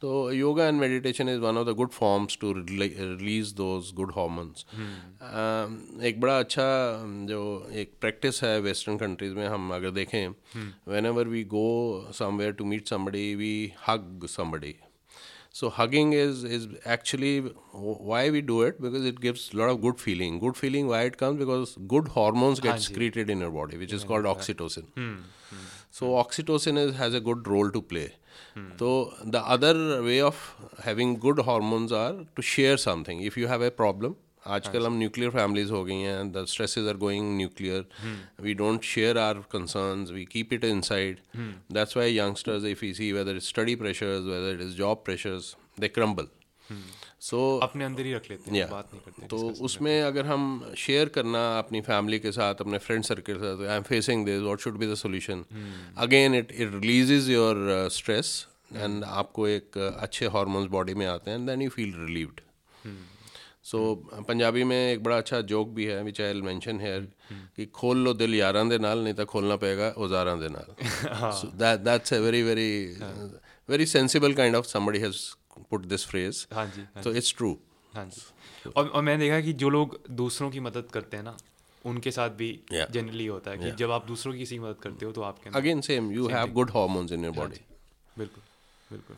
[0.00, 4.64] तो yoga and meditation is one of the good forms to release those good hormones
[6.04, 6.66] एक बड़ा अच्छा
[7.28, 7.40] जो
[7.82, 10.28] एक प्रैक्टिस है वेस्टर्न कंट्रीज में हम अगर देखें
[11.06, 11.64] whenever we go
[12.18, 13.54] somewhere to meet somebody we
[13.88, 14.74] hug somebody
[15.59, 17.39] So hugging is is actually
[17.73, 20.39] why we do it because it gives a lot of good feeling.
[20.39, 24.05] Good feeling why it comes because good hormones get secreted in your body, which is
[24.05, 24.85] called oxytocin.
[24.95, 25.15] Hmm.
[25.49, 25.65] Hmm.
[25.89, 28.13] So oxytocin is, has a good role to play.
[28.53, 28.69] Hmm.
[28.79, 30.39] So the other way of
[30.83, 33.21] having good hormones are to share something.
[33.21, 36.97] If you have a problem, आजकल हम nuclear families हो गई हैं the stresses are
[36.97, 37.85] going nuclear
[38.41, 41.19] we don't share our concerns we keep it inside
[41.73, 45.55] that's why youngsters if you see whether it study pressures whether it is job pressures
[45.79, 46.27] they crumble
[47.21, 51.09] so अपने अंदर ही रख लेते हैं बात नहीं करते तो उसमें अगर हम शेयर
[51.17, 54.59] करना अपनी फैमिली के साथ अपने फ्रेंड सर्कल के साथ I am facing this what
[54.59, 55.43] should be the solution
[55.99, 58.37] again it it releases your stress
[58.75, 62.41] and आपको एक अच्छे हार्मोन्स बॉडी में आते हैं and then you feel relieved
[63.63, 67.07] so so, Punjabi में एक बड़ा अच्छा जोक भी है विच आई मेंशन हेयर
[67.55, 70.75] कि खोल लो दिल यारां दे नाल नहीं तो खोलना पड़ेगा औजारां दे नाल.
[71.41, 73.27] so that that's a very very uh,
[73.69, 75.35] very sensible kind of somebody has
[75.73, 76.07] put this
[76.53, 77.55] हाँ जी so it's true.
[77.95, 78.21] हाँ जी.
[78.77, 81.37] और, और मैंने देखा कि जो लोग दूसरों की मदद करते हैं ना
[81.85, 83.33] उनके साथ भी जनरली yeah.
[83.33, 83.75] होता है कि yeah.
[83.75, 86.69] जब आप दूसरों की किसी मदद करते हो तो आपके again same you have good
[86.69, 87.61] hormones in your body
[88.17, 88.43] बिल्कुल
[88.91, 89.17] बिल्कुल.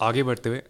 [0.00, 0.62] आगे बढ़ते हुए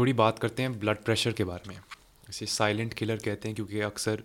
[0.00, 1.80] थोड़ी बात करते हैं ब्लड प्रेशर के बारे में
[2.28, 4.22] इसे साइलेंट किलर कहते हैं क्योंकि अक्सर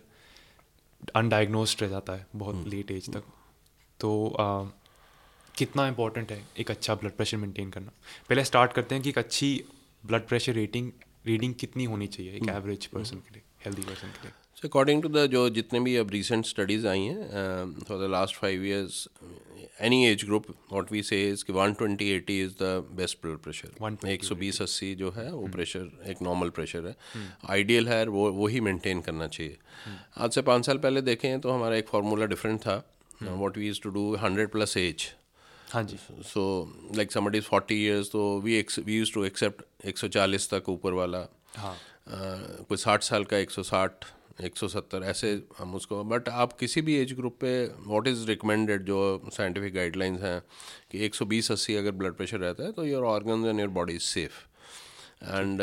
[1.15, 2.97] अनडाइग्नोस्ड रह जाता है बहुत लेट hmm.
[2.97, 3.23] एज तक
[3.99, 4.63] तो आ,
[5.55, 7.91] कितना इम्पोर्टेंट है एक अच्छा ब्लड प्रेशर मेंटेन करना
[8.29, 9.65] पहले स्टार्ट करते हैं कि एक अच्छी
[10.05, 10.91] ब्लड प्रेशर रेटिंग
[11.25, 12.93] रीडिंग कितनी होनी चाहिए एक एवरेज hmm.
[12.93, 13.27] Person hmm.
[13.27, 16.87] के लिए हेल्दी पर्सन के लिए अकॉर्डिंग टू द जो जितने भी अब रिसेंट स्टडीज़
[16.87, 19.07] आई हैं for the last five years
[19.81, 23.37] any age group what we say is कि one twenty eighty is the best blood
[23.43, 26.09] pressure एक सौ बीस अस्सी जो है वो प्रेशर hmm.
[26.09, 26.95] एक नॉर्मल प्रेशर है।
[27.49, 27.93] Ideal hmm.
[27.93, 30.23] है वो वही मेंटेन करना चाहिए। hmm.
[30.23, 32.83] आज से पाँच साल पहले देखें तो हमारा एक फार्मूला डिफरेंट था।
[33.23, 35.07] What we is to do hundred plus age
[35.71, 36.43] हाँ जी। So
[36.95, 40.69] like somebody is forty years तो we we use to accept एक सौ चालीस तक
[40.69, 44.05] ऊपर वाला। हाँ। Uh, कोई साठ साल का एक सौ साठ।
[44.37, 48.25] एक सौ सत्तर ऐसे हम उसको बट आप किसी भी एज ग्रुप पे व्हाट इज़
[48.27, 48.99] रिकमेंडेड जो
[49.33, 50.41] साइंटिफिक गाइडलाइंस हैं
[50.91, 53.69] कि एक सौ बीस अस्सी अगर ब्लड प्रेशर रहता है तो your organ and your
[53.69, 54.43] body is safe
[55.23, 55.61] and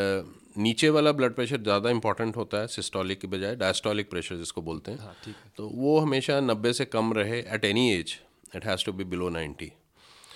[0.59, 4.91] नीचे वाला ब्लड प्रेशर ज़्यादा इंपॉर्टेंट होता है सिस्टोलिक के बजाय डायस्टोलिक प्रेशर जिसको बोलते
[4.91, 5.15] हैं। हाँ,
[5.57, 8.19] तो वो हमेशा नब्बे से कम रहे at any age
[8.57, 9.73] it has to be below ninety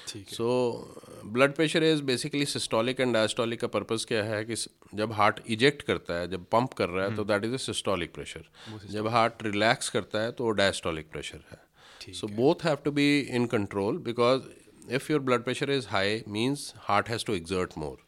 [0.09, 0.47] so
[1.27, 4.55] blood pressure is basically systolic and diastolic का पर्पज़ क्या है कि
[4.95, 8.15] जब हार्ट इजेक्ट करता है जब पंप कर रहा है तो that is a systolic
[8.15, 8.49] pressure
[8.91, 13.09] जब हार्ट रिलैक्स करता है तो वो डायस्टोलिक प्रेशर है। So both have to be
[13.21, 14.43] in control because
[14.95, 18.06] if your blood pressure is high means heart has to exert more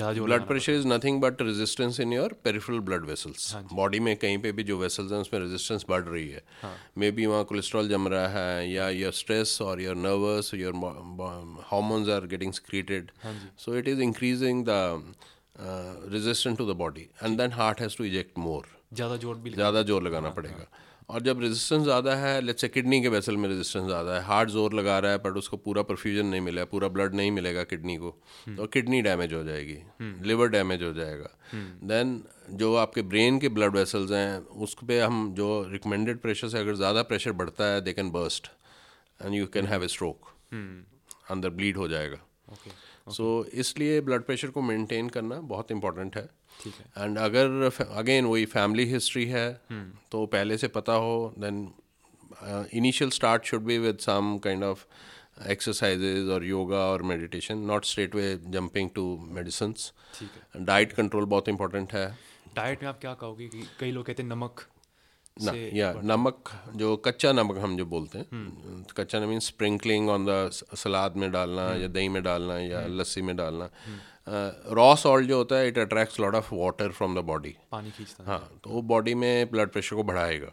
[0.00, 4.52] blood pressure is nothing but resistance in your peripheral blood vessels body में कहीं पे
[4.52, 6.42] भी जो vessels हैं उसमें resistance बढ़ रही है।
[6.98, 10.74] मे बी वहाँ कोलेस्ट्रॉल जम रहा है या योर स्ट्रेस और your nervous your
[11.70, 13.10] hormones are getting secreted
[13.58, 15.14] so it is increasing the
[16.12, 19.82] resistant to the body and then heart has to eject more ज़्यादा ज़ोर भी ज़्यादा
[19.82, 23.36] ज़ोर लगाना हाँ, पड़ेगा। हाँ। और जब रेजिस्टेंस ज़्यादा है लेट्स से किडनी के वेसल
[23.36, 26.64] में रेजिस्टेंस ज़्यादा है हार्ट ज़ोर लगा रहा है बट उसको पूरा परफ्यूजन नहीं मिला
[26.66, 28.14] पूरा ब्लड नहीं मिलेगा किडनी को
[28.46, 33.02] हम्म। तो किडनी डैमेज हो जाएगी लिवर हम्म। डैमेज हो जाएगा देन हम्म। जो आपके
[33.04, 37.32] ब्रेन के ब्लड वेसल्स हैं उस पर हम जो रिकमेंडेड प्रेशर से अगर ज़्यादा प्रेशर
[37.34, 38.50] बढ़ता है they can burst
[39.20, 40.32] and you can have a stroke
[41.30, 42.24] अंदर ब्लीड हो जाएगा
[43.08, 46.28] सो so, इसलिए ब्लड प्रेशर को मेंटेन करना बहुत इंपॉर्टेंट है
[46.98, 50.10] एंड अगर अगेन वही फैमिली हिस्ट्री है hmm.
[50.12, 51.68] तो पहले से पता हो then
[52.74, 54.84] initial start should be with some kind of
[55.48, 59.74] exercises और योगा और meditation not straight way jumping to medicine
[60.64, 62.06] diet control बहुत इंपॉर्टेंट है
[62.54, 64.66] डाइट में आप क्या कहोगे कि कई लोग कहते हैं नमक
[65.36, 70.26] ना या नमक जो कच्चा नमक हम जो बोलते हैं हम्म। कच्चा नमक स्प्रिंकलिंग ऑन
[70.26, 73.68] द सलाद में डालना या हम्म। दही में डालना या हम्म। लस्सी में डालना
[74.26, 78.24] रॉ सॉल्ट जो होता है it attracts lot of water from the body पानी खींचता
[78.24, 80.52] हाँ। तो वो बॉडी में ब्लड प्रेशर को बढ़ाएगा।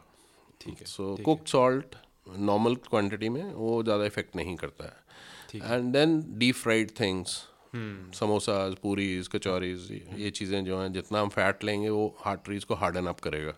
[0.61, 1.95] ठीक है so cook salt
[2.39, 7.37] normal quantity में वो ज़्यादा इफ़ेक्ट नहीं करता है। And then deep fried things
[8.15, 13.07] samosas puris kachoris ये चीज़ें जो हैं जितना हम फैट लेंगे वो हार्टरीज को हार्डन
[13.07, 13.53] अप करेगा।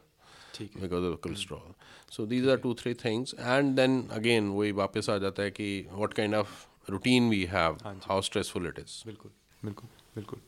[0.60, 1.74] Because of cholesterol
[2.12, 5.70] so these are two three things and then again वही वापस आ जाता है कि
[5.94, 6.50] what kind of
[6.90, 10.40] routine we have how stressful it is बिल्कुल बिल्कुल। बिल्कुल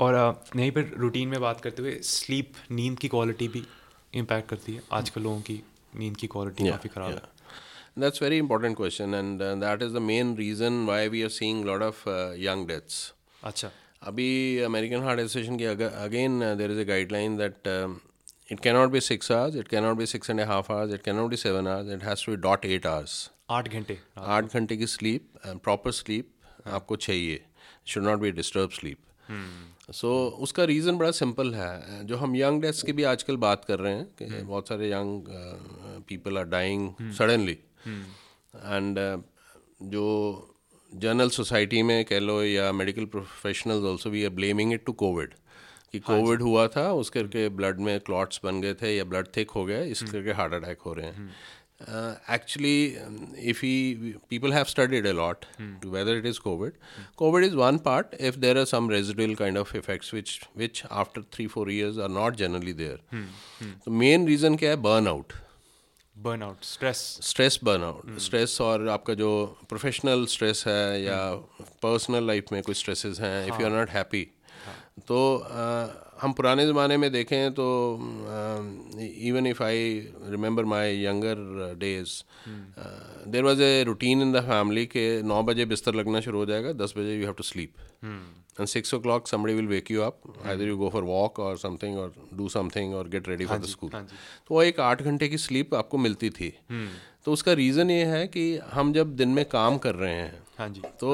[0.00, 0.14] और
[0.56, 3.64] यहीं पर रूटीन में बात करते हुए स्लीप नींद की क्वालिटी भी
[4.14, 5.62] इम्पैक्ट करती है आजकल लोगों की
[5.96, 7.36] नींद की क्वालिटी काफ़ी ख़राब है
[8.00, 11.62] That's very important question, and uh, that is the main reason why we are seeing
[11.62, 12.98] a lot of uh, young deaths.
[13.42, 13.70] अच्छा
[14.02, 14.28] अभी
[14.64, 17.68] अमेरिकन हार्ट एसोसिएशन की again there is a guideline that
[18.50, 19.54] It cannot be six hours.
[19.54, 20.92] It cannot be six and a half hours.
[20.92, 21.88] It cannot be seven hours.
[21.88, 23.16] It has to be dot eight hours.
[23.50, 25.28] आठ घंटे आठ घंटे की sleep
[25.64, 26.30] proper sleep
[26.78, 27.44] आपको चाहिए
[27.88, 28.98] should not be disturb sleep
[29.92, 33.78] so उसका reason बड़ा simple है। जो हम यंग डेथ्स की भी आजकल बात कर
[33.78, 34.44] रहे हैं कि hmm.
[34.44, 35.24] बहुत सारे young
[36.08, 37.58] people are dying suddenly
[38.56, 38.98] and
[39.82, 40.04] जो
[40.94, 45.34] जर्नल सोसाइटी में कह लो या medical professionals also we are blaming it to covid
[45.92, 49.28] कि कोविड हाँ हुआ था उस करके ब्लड में क्लॉट्स बन गए थे या ब्लड
[49.36, 51.30] थिक हो गया इस हम्म। करके हार्ट अटैक हो रहे हैं।
[52.30, 52.86] Actually
[53.38, 53.94] if he
[54.30, 56.72] people have studied a lot to whether it is covid
[57.16, 61.22] covid is one part if there are some residual kind of effects which which after
[61.22, 63.00] three four years are not generally there
[63.84, 65.32] तो main reason क्या है burn out
[66.62, 71.34] stress stress burn stress और आपका जो professional stress है या
[71.82, 74.28] personal. Life में कुछ स्ट्रेसेस हैं if you are not happy
[75.00, 75.46] तो
[76.20, 77.98] हम पुराने ज़माने में देखें तो
[79.00, 81.34] even if I remember my younger
[81.78, 82.22] days
[83.28, 86.72] there was a routine in the family के नौ बजे बिस्तर लगना शुरू हो जाएगा
[86.72, 87.72] दस बजे you have to sleep
[88.04, 91.98] and six o'clock somebody will wake you up either you go for walk or something
[91.98, 95.38] or do something or get ready for the school तो वो एक आठ घंटे की
[95.38, 97.24] स्लीप आपको मिलती थी। hmm.
[97.24, 100.68] तो उसका रीज़न ये है कि हम जब दिन में काम कर रहे हैं हाँ
[100.68, 101.10] जी। तो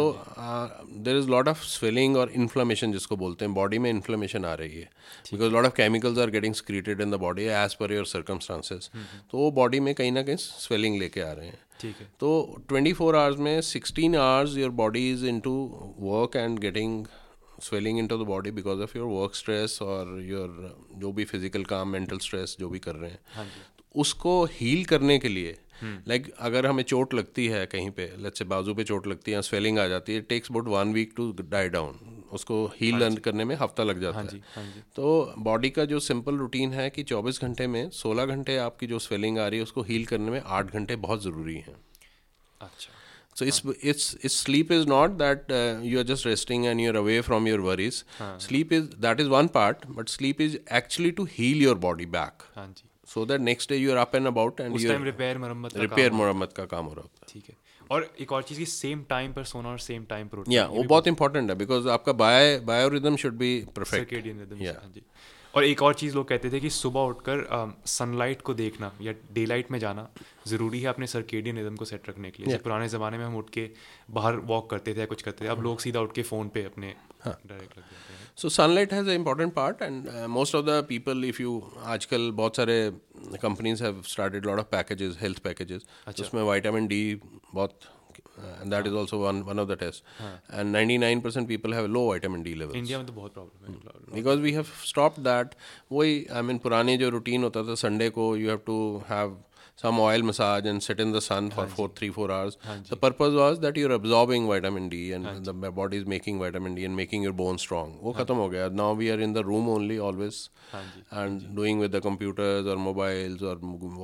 [0.98, 4.80] there is lot of swelling और इन्फ्लामेशन जिसको बोलते हैं। बॉडी में इन्फ्लामेशन आ रही
[4.80, 4.90] है।
[5.32, 8.90] Because lot of chemicals are getting secreted in the body as per your circumstances
[9.30, 12.62] तो वो बॉडी में कहीं ना कहीं स्वेलिंग लेके आ रहे हैं। ठीक है। तो
[12.68, 15.52] ट्वेंटी फोर आवर्स में sixteen hours your body is in to
[16.00, 17.04] work and getting
[17.62, 21.64] swelling in to the body because of your work stress और योर जो भी फ़िज़िकल
[21.64, 23.46] काम मेंटल स्ट्रेस जो भी कर रहे हैं। हाँ
[23.78, 28.10] तो उसको हील करने के लिए लाइक like, अगर हमें चोट लगती है कहीं पे
[28.18, 31.12] लेट्स से बाजू पे चोट लगती है स्वेलिंग आ जाती है takes about one week
[31.16, 31.98] to die down
[32.32, 34.80] उसको हील हाँ करने में हफ़्ता लग जाता हाँ जी, है हाँ जी.
[34.96, 38.98] तो बॉडी का जो सिंपल रूटीन है कि 24 घंटे में 16 घंटे आपकी जो
[38.98, 41.76] स्वेलिंग आ रही है उसको हील करने में आठ घंटे बहुत ज़रूरी हैं
[42.60, 42.92] अच्छा
[43.36, 46.96] So it's it's it's sleep is not that uh, you are just resting and you're
[46.96, 47.96] away from your worries.
[48.18, 48.40] हाँ.
[48.40, 52.44] Sleep is that is one part, but sleep is actually to heal your body back.
[52.56, 52.88] हाँ जी.
[53.08, 56.12] So that next day you are up and about and उस time repair मरम्मत repair
[56.12, 57.56] मरम्मत का काम हो रहा होता है। ठीक है।
[57.90, 60.82] और एक और चीज़ की सेम टाइम पर सोना और सेम टाइम पर या वो
[60.84, 65.02] बहुत इंपॉर्टेंट है बिकॉज़ आपका bi bio rhythm should be perfect circadian rhythm हाँ जी।
[65.54, 69.44] और एक और चीज़ लोग कहते थे कि सुबह उठकर सनलाइट को देखना या डे
[69.46, 70.08] लाइट में जाना
[70.48, 72.62] ज़रूरी है अपने सर्केडियन रिदम को सेट रखने के लिए। yeah.
[72.64, 73.68] पुराने ज़माने में हम उठ के
[74.10, 76.64] बाहर वॉक करते थे या कुछ करते थे अब लोग सीधा उठ के फ़ोन पे
[76.64, 76.94] अपने
[77.26, 81.24] डायरेक्ट लग जाते हैं। So sunlight has a important part and most of the people
[81.24, 81.62] if you
[81.94, 82.78] आजकल बहुत सारे
[83.42, 85.86] companies have started lot of packages health packages
[86.20, 87.02] उसमें वाइटामिन डी
[87.54, 87.78] बहुत
[88.62, 90.02] and that is also one one of the tests.
[90.50, 92.76] and 99% people have low vitamin d levels.
[92.76, 95.54] India में तो बहुत problem है। Because we have stopped that.
[95.92, 98.78] वही I mean पुराने जो routine होता था संडे को you have to
[99.08, 99.36] have
[99.76, 102.56] some oil massage and sit in the sun for four, three, four hours.
[102.88, 106.84] The purpose was that you're absorbing vitamin D and the body is making vitamin D
[106.84, 107.94] and making your bones strong.
[108.02, 108.68] वो खत्म हो गया.
[108.82, 110.40] Now we are in the room only always
[111.10, 113.56] and doing with the computers or mobiles or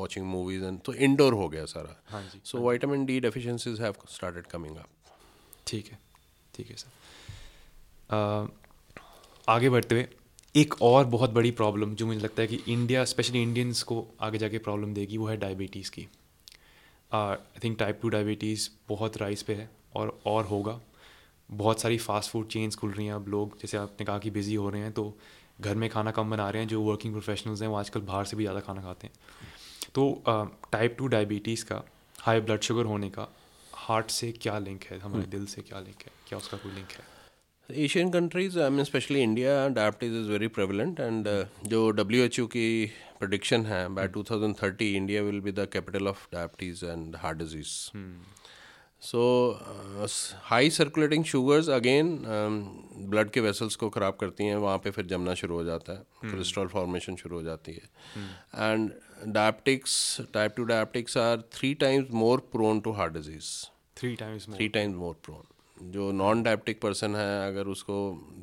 [0.02, 1.96] watching movies and so indoor हो गया सारा.
[2.42, 4.88] So vitamin D deficiencies have started coming up.
[5.66, 5.98] ठीक है,
[6.54, 6.88] ठीक है सर.
[9.48, 10.06] आगे बढ़ते हुए
[10.54, 14.38] एक और बहुत बड़ी प्रॉब्लम जो मुझे लगता है कि इंडिया स्पेशली इंडियंस को आगे
[14.38, 16.06] जाके प्रॉब्लम देगी वो है डायबिटीज़ की।
[17.12, 20.80] I think type two diabetes बहुत राइस पे है और और होगा।
[21.48, 24.54] बहुत सारी फास्ट फ़ूड चेन्स खुल रही हैं अब लोग। जैसे आपने कहा कि बिज़ी
[24.54, 25.14] हो रहे हैं तो
[25.60, 28.36] घर में खाना कम बना रहे हैं जो वर्किंग प्रोफेशनल्स हैं वो आजकल बाहर से
[28.36, 29.14] भी ज़्यादा खाना खाते हैं।
[29.94, 30.22] तो
[30.72, 31.82] टाइप टू डायबिटीज़ का
[32.18, 33.28] हाई ब्लड शुगर होने का
[33.74, 34.98] हार्ट से क्या लिंक है?
[34.98, 35.30] हमारे hmm.
[35.30, 36.12] दिल से क्या लिंक है?
[36.28, 37.09] क्या उसका कोई लिंक है?
[37.74, 41.28] Asian countries I mean specially India diabetes is very prevalent and
[41.68, 42.68] जो डब्ल्यू एच ओ की
[43.20, 47.38] प्रडिक्शन है by two thousand thirty India will be the capital of diabetes and heart
[47.38, 47.74] disease
[49.02, 49.20] so
[50.44, 52.16] high circulating sugars again
[53.10, 56.30] blood के vessels को ख़राब करती हैं वहाँ पे फिर जमना शुरू हो जाता है
[56.30, 56.74] कोलेस्ट्रॉल hmm.
[56.74, 58.90] फॉर्मेशन शुरू हो जाती है। And
[59.26, 63.48] diabetics type two diabetics are three times more prone to heart disease
[64.00, 65.42] three times three times more prone
[65.82, 67.96] जो नॉन डायबिटिक पर्सन है अगर उसको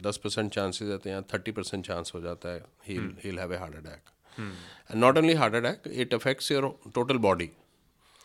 [0.04, 2.96] दस परसेंट चांसेज रहते हैं थर्टी परसेंट चांस हो जाता है he
[3.38, 4.40] have a heart attack
[4.92, 7.50] and not only heart attack it affects your total body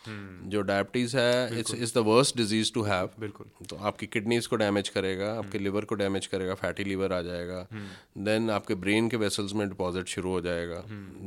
[0.08, 4.56] जो डायबिटीज़ है it's is the worst disease to have बिल्कुल। तो आपकी किडनीज को
[4.56, 5.88] डैमेज करेगा आपके लिवर hmm.
[5.88, 8.50] को डैमेज करेगा फैटी लिवर आ जाएगा। Then hmm.
[8.50, 10.82] आपके ब्रेन के वेसल्स में डिपॉजिट शुरू हो जाएगा।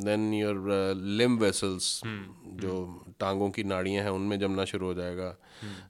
[0.05, 2.01] देन योर लिम वेसल्स
[2.55, 5.35] जो टांगों की नाड़ियाँ हैं उनमें जमना शुरू हो जाएगा।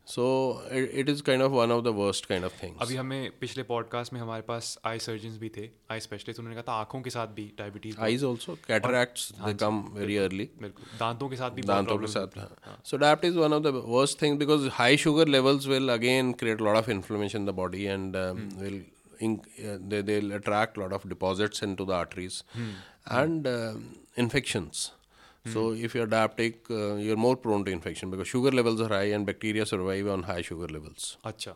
[0.07, 0.25] So
[0.71, 4.13] it is kind of one of the worst kind of things अभी हमें पिछले पॉडकास्ट
[4.13, 7.27] में हमारे पास आई सर्जन भी थे आई स्पेशलिस्ट उन्होंने कहा था आँखों के साथ
[7.27, 11.97] भी diabetes eyes also cataracts they come very early बिल्कुल दांतों के साथ भी दांतों
[11.97, 12.37] के साथ
[12.83, 16.59] so diabetes is one of the worst things because high sugar levels will again create
[16.59, 18.61] a lot of inflammation in the body and um, mm.
[18.61, 18.81] will
[19.23, 22.73] uh, they, they'll attract a lot of deposits into the arteries mm.
[23.07, 23.73] and uh,
[24.15, 24.91] infections
[25.53, 29.11] so if you're diabetic uh, you're more prone to infection because sugar levels are high
[29.17, 31.53] and bacteria survive on high sugar levels Acha.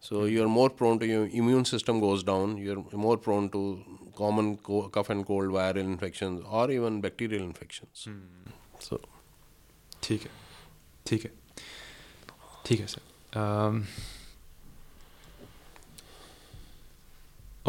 [0.00, 2.56] So you're more prone to your immune system goes down.
[2.56, 3.82] You're more prone to
[4.16, 8.04] common co- cough and cold viral infections or even bacterial infections.
[8.04, 8.50] Hmm.
[8.78, 9.00] So
[10.03, 10.31] ठीक है
[11.07, 11.31] ठीक है
[12.65, 13.01] ठीक है sir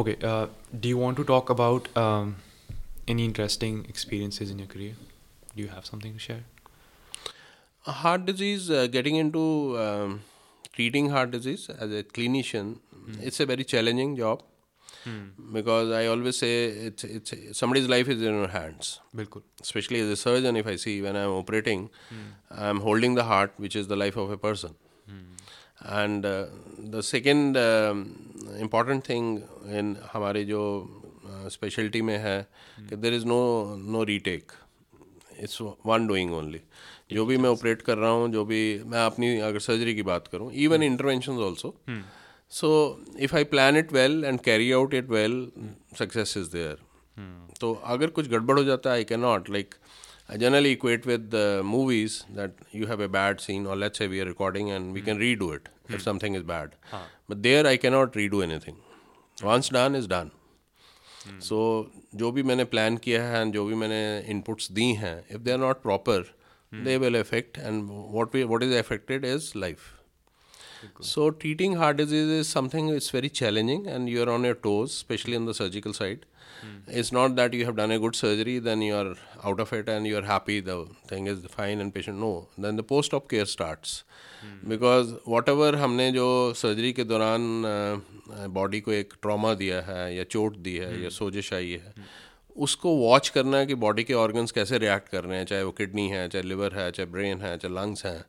[0.00, 0.46] okay uh,
[0.82, 2.36] do you want to talk about um,
[3.14, 4.94] any interesting experiences in your career
[5.54, 6.44] do you have something to share
[8.02, 9.42] heart disease uh, getting into
[9.84, 10.20] um,
[10.72, 13.22] treating heart disease as a clinician mm.
[13.22, 14.42] it's a very challenging job
[15.03, 15.53] Hmm.
[15.53, 16.51] Because I always say
[16.89, 18.99] it's it's somebody's life is in your hands.
[19.15, 19.43] Bilkul.
[19.61, 22.23] Especially as a surgeon, if I see when I'm operating, hmm.
[22.67, 24.75] I'm holding the heart, which is the life of a person.
[25.07, 25.21] Hmm.
[26.01, 26.45] And uh,
[26.97, 28.03] the second um,
[28.59, 29.31] important thing
[29.67, 30.63] in हमारे जो
[31.51, 32.37] speciality uh, में है
[32.89, 33.41] कि there is no
[33.77, 34.51] no retake
[35.39, 36.61] it's one doing only
[37.13, 40.27] जो भी मैं operate कर रहा हूँ जो भी मैं अपनी अगर सर्जरी की बात
[40.27, 41.75] करूँ even intervention also
[42.53, 42.69] so
[43.19, 45.35] if I plan it well and carry out it well
[45.99, 46.77] success is there
[47.59, 49.75] तो अगर कुछ गड़बड़ हो जाता है I can not like
[50.31, 51.35] I generally equate with
[51.65, 55.19] movies that you have a bad scene और let's we are recording and we can
[55.39, 58.77] redo it if something is bad but there I can not redo anything
[59.37, 60.31] once done is done
[61.41, 61.59] so
[62.15, 65.51] जो भी मैंने plan किया है and जो भी मैंने inputs दी हैं if they
[65.51, 66.33] are not proper
[66.71, 69.91] they will effect and what we what is affected is life
[71.03, 74.89] so treating heart disease is something is very challenging and you are on your toes
[74.89, 76.25] specially in the surgical side
[76.91, 79.89] is not that you have done a good surgery then you are out of it
[79.89, 83.23] and you are happy the thing is fine and patient no then the post of
[83.29, 83.87] care start
[84.65, 85.13] because
[85.49, 87.47] whatever हमने जो surgery के दौरान
[88.49, 91.93] body को एक trauma दिया है या चोट दी है या सोजिश आई है
[92.55, 95.71] उसको वॉच करना है कि बॉडी के ऑर्गन्स कैसे रिएक्ट कर रहे हैं चाहे वो
[95.71, 98.19] किडनी है चाहे लिवर है चाहे ब्रेन है चाहे लंग्स हैं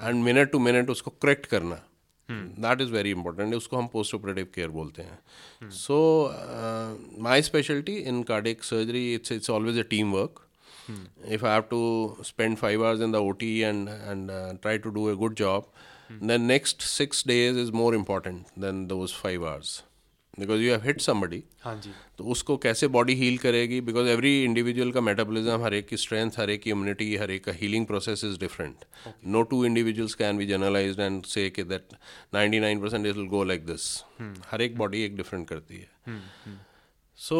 [0.00, 1.80] एंड मिनट टू मिनट उसको करेक्ट करना.
[2.30, 5.98] दैट इज़ वेरी इंपॉर्टेंट उसको हम पोस्ट ऑपरेटिव केयर बोलते हैं so
[7.22, 10.46] my speciality in cardiac surgery it's it's always a team work
[11.26, 14.92] if I have to spend 5 hours in the OT and and uh, try to
[14.92, 15.66] do a good job,
[16.08, 16.26] hmm.
[16.26, 19.82] then next 6 days is more important than those 5 hours.
[20.38, 23.80] Because you have hit somebody हाँ जी। तो उसको कैसे body heal करेगी?
[23.80, 27.44] Because every individual का metabolism हर एक की स्ट्रेंथ हर एक की इम्यूनिटी हर एक
[27.44, 28.84] का healing process is different
[29.26, 31.96] no two individuals can be generalise and say के that
[32.34, 33.90] ninety nine percent is go like this
[34.50, 36.54] हर एक बॉडी एक डिफरेंट करती है।
[37.18, 37.36] So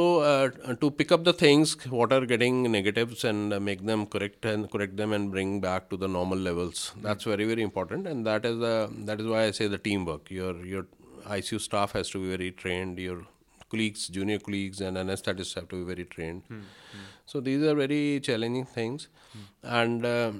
[0.80, 5.14] to pick up the things what are getting negative and make them correct and correct them
[5.14, 8.62] and bring back to the normal levels that's very very important and that is
[9.07, 10.88] that is why I say the team work your your
[11.29, 11.53] the teamwork.
[11.53, 12.99] Your your ICU staff has to be very trained.
[12.99, 13.27] Your
[13.70, 16.43] colleagues, junior colleagues, and anesthetists have to be very trained.
[16.49, 16.99] Hmm, hmm.
[17.27, 19.66] So these are very challenging things, hmm.
[19.66, 20.33] and uh,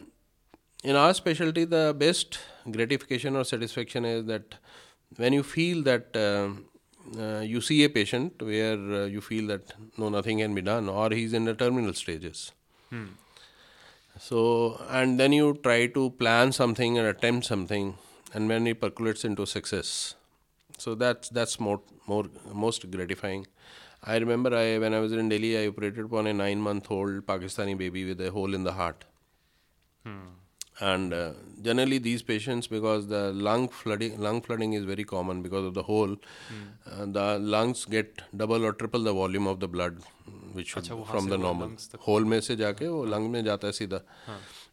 [0.85, 2.39] in our specialty, the best
[2.71, 4.55] gratification or satisfaction is that
[5.17, 6.17] when you feel that.
[6.17, 6.61] Uh,
[7.17, 10.89] uh, you see a patient where uh, you feel that no nothing can be done
[10.89, 12.51] or he's in the terminal stages
[12.91, 13.07] hmm.
[14.19, 17.97] so and then you try to plan something and attempt something
[18.35, 20.17] and when it percolates into success
[20.79, 23.47] so that's that's more more most gratifying.
[24.03, 27.15] I remember i when i was in delhi i operated upon a 9 month old
[27.31, 29.05] pakistani baby with a hole in the heart.
[30.05, 30.27] Hmm.
[30.89, 31.33] and uh,
[31.67, 35.83] generally these patients because the lung flooding lung flooding is very common because of the
[35.83, 36.13] hole
[36.51, 36.67] hmm.
[36.91, 39.97] uh, the lungs get double or triple the volume of the blood
[40.53, 43.77] which should, Achha, from the normal hole mein se jaake wo lung mein jata hai
[43.81, 44.03] seedha.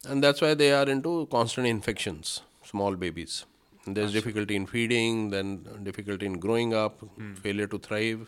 [0.09, 2.41] And that's why they are into constant infections
[2.71, 3.45] small babies
[3.94, 7.32] there's difficulty in feeding then difficulty in growing up hmm.
[7.34, 8.26] failure to thrive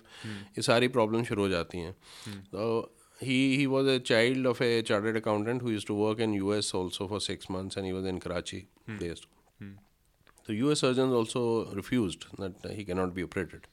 [0.56, 1.92] ये सारी problem शुरू हो जाती हैं
[2.54, 2.70] तो
[3.22, 6.72] he he was a child of a chartered accountant who used to work in US
[6.74, 8.96] also for six months and he was in Karachi hmm.
[8.98, 9.26] based.
[9.58, 9.74] Hmm.
[10.46, 11.42] So US surgeons also
[11.80, 13.66] refused that he cannot be operated.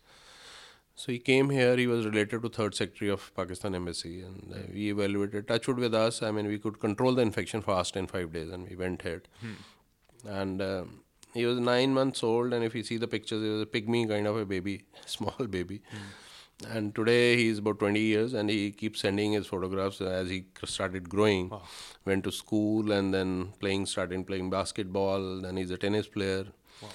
[0.96, 1.78] So he came here.
[1.78, 5.48] He was related to third secretary of Pakistan embassy, and uh, we evaluated.
[5.48, 6.24] Touchwood with us.
[6.24, 9.28] I mean, we could control the infection fast in five days, and we went ahead.
[9.42, 10.30] Hmm.
[10.38, 10.86] And uh,
[11.35, 14.09] he was nine months old, and if you see the pictures, he was a pygmy
[14.09, 15.81] kind of a baby, small baby.
[15.95, 16.77] Mm.
[16.77, 21.09] And today he's about 20 years, and he keeps sending his photographs as he started
[21.09, 21.49] growing.
[21.49, 21.63] Wow.
[22.05, 25.41] Went to school, and then playing, started playing basketball.
[25.41, 26.45] Then he's a tennis player.
[26.81, 26.89] Wow.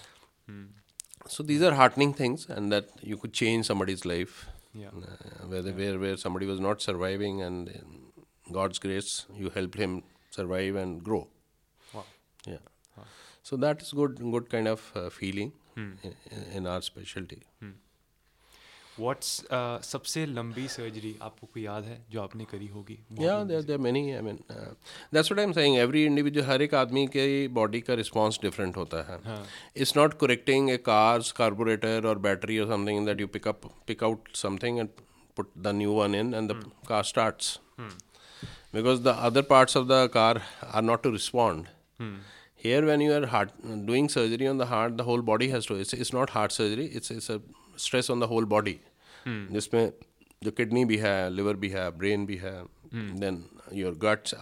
[0.50, 0.68] Mm.
[1.28, 4.48] So these are heartening things, and that you could change somebody's life.
[4.74, 4.88] Yeah.
[4.88, 5.72] Uh, where, yeah.
[5.72, 7.70] where where somebody was not surviving, and
[8.52, 11.28] God's grace, you helped him survive and grow.
[11.94, 12.06] Wow.
[12.46, 12.58] Yeah.
[13.48, 15.92] So that is good, good kind of uh, feeling hmm.
[16.04, 16.16] in,
[16.54, 17.44] in our specialty.
[17.62, 17.76] Hmm.
[19.04, 23.62] What's uh, सबसे लंबी surgery आपको कोई याद है जो आपने करी होगी Yeah, there
[23.70, 24.02] there are many.
[24.18, 24.74] I mean, uh,
[25.18, 25.78] that's what I'm saying.
[25.84, 27.26] Every individual, हर एक आदमी के
[27.60, 29.20] body का response different होता है.
[29.26, 29.40] हाँ.
[29.76, 34.04] It's not correcting a car's carburetor or battery or something that you pick up, pick
[34.10, 35.04] out something and
[35.40, 36.74] put the new one in, and the hmm.
[36.92, 37.60] car starts.
[37.80, 37.96] Hmm.
[38.74, 40.42] Because the other parts of the car
[40.74, 40.82] are
[42.67, 42.87] not to respond.
[42.87, 42.87] Hmm.
[42.87, 43.51] here when you are heart,
[43.87, 46.87] doing surgery on the heart the whole body has to it's, it's not heart surgery
[46.87, 47.41] it's it's a
[47.77, 48.81] stress on the whole body
[49.25, 49.47] hmm.
[49.53, 49.93] जिसमें
[50.45, 54.35] जो kidney भी है liver भी है brain भी है then your guts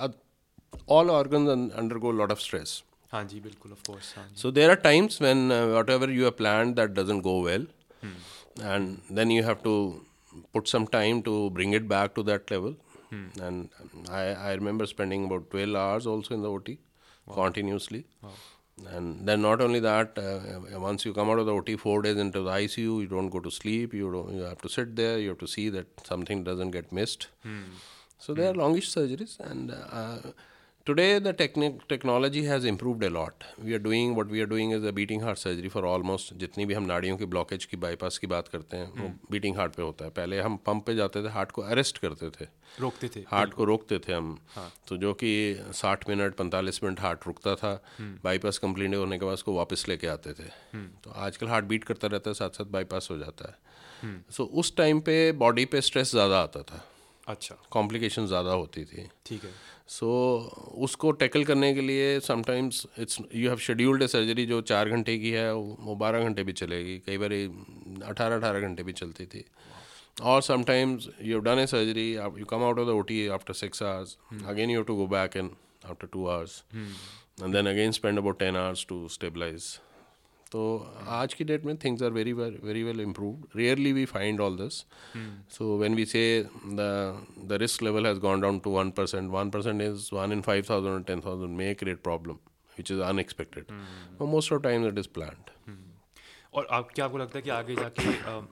[0.89, 2.83] all organs undergo a lot of stress
[3.13, 6.77] हाँ जी बिल्कुल of course so there are times when uh, whatever you have planned
[6.77, 7.67] that doesn't go well
[8.03, 8.15] hmm.
[8.63, 10.05] and then you have to
[10.53, 12.77] put some time to bring it back to that level
[13.11, 13.27] hmm.
[13.43, 13.69] and
[14.09, 16.79] I, I remember spending about 12 hours also in the OT
[17.26, 17.36] wow.
[17.36, 18.06] continuously.
[18.22, 18.32] Wow.
[18.88, 22.18] And then not only that, uh, once you come out of the OT four days
[22.18, 23.94] into the ICU, you don't go to sleep.
[23.94, 24.34] You don't.
[24.36, 25.18] You have to sit there.
[25.18, 27.28] You have to see that something doesn't get missed.
[27.44, 27.62] Hmm.
[28.18, 28.60] So they are hmm.
[28.60, 30.18] longish surgeries, and uh,
[30.90, 33.46] today the techni- technology has improved a lot.
[33.66, 36.66] We are doing what we are doing is a beating heart surgery for almost जितनी
[36.66, 39.62] भी हम नाड़ियों की blockage की bypass की बात करते हैं वो बीटिंग hmm.
[39.62, 42.48] हार्ट पे होता है। पहले हम पंप पे जाते थे हार्ट को अरेस्ट करते थे।
[42.80, 44.74] रोकते थे। हार्ट को रोकते थे हम। हाँ.
[44.88, 48.62] तो जो कि साठ मिनट पैंतालीस मिनट हार्ट रुकता था बाईपास hmm.
[48.62, 51.04] कंप्लीट होने के बाद उसको वापस लेके आते थे। hmm.
[51.04, 53.66] तो आजकल हार्ट बीट करता रहता है साथ साथ बाईपास हो जाता है।
[54.32, 56.92] सो उस टाइम पे बॉडी पे स्ट्रेस ज़्यादा आता था।
[57.28, 59.52] अच्छा। कॉम्प्लिकेशन ज़्यादा होती थी। ठीक है।
[59.88, 64.62] सो so, उसको टैकल करने के लिए sometimes it's you have scheduled a surgery जो
[64.64, 67.34] चार घंटे की है वो बारह घंटे भी चलेगी। कई बार
[68.10, 69.44] अठारह अठारह घंटे भी चलती थी।
[70.24, 73.54] और sometimes you have done a surgery you come out of the O T after
[73.56, 74.18] six hours
[74.48, 75.50] again you have to go back in
[75.90, 79.64] after two hours and then again spend about ten hours to stabilise
[80.52, 80.64] तो
[81.10, 84.74] आज की date में things are very very well improve rarely we find all this
[85.56, 86.24] so when we say
[86.72, 90.66] the risk level has gone down to one percent one percent is one in five
[90.70, 92.38] thousand ten thousand may create problem
[92.78, 93.72] which is unexpected
[94.24, 95.50] most of time it is planned
[96.54, 98.44] और आप क्या आपको लगता है कि आगे जाके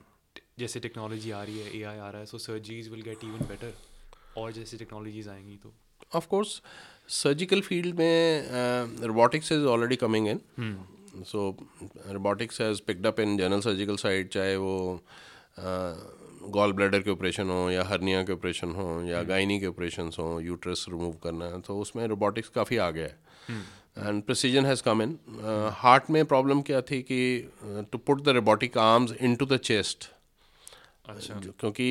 [0.58, 3.72] जैसे टेक्नोलॉजी आ रही है एआई आ रहा है so surgeries will get even better
[4.36, 5.72] और जैसे टेक्नोलॉजीज़ आएँगी तो?
[6.14, 6.60] ऑफ़ कोर्स
[7.14, 10.40] सर्जिकल फ़ील्ड में robotics is already coming in
[11.26, 11.48] so
[12.08, 14.74] robotics has picked up in general surgical side चाहे वो
[16.50, 20.40] गॉल ब्लैडर के ऑपरेशन हो या हर्निया के ऑपरेशन हो या गाइनी के ऑपरेशन हो
[20.40, 23.62] यूट्रस रिमूव करना है तो उसमें रोबोटिक्स काफ़ी आ गया है
[23.98, 25.18] and precision has come in
[25.76, 27.20] heart में प्रॉब्लम क्या थी कि
[27.92, 30.08] to put the robotic arms into the chest
[31.08, 31.86] अच्छा। क्योंकि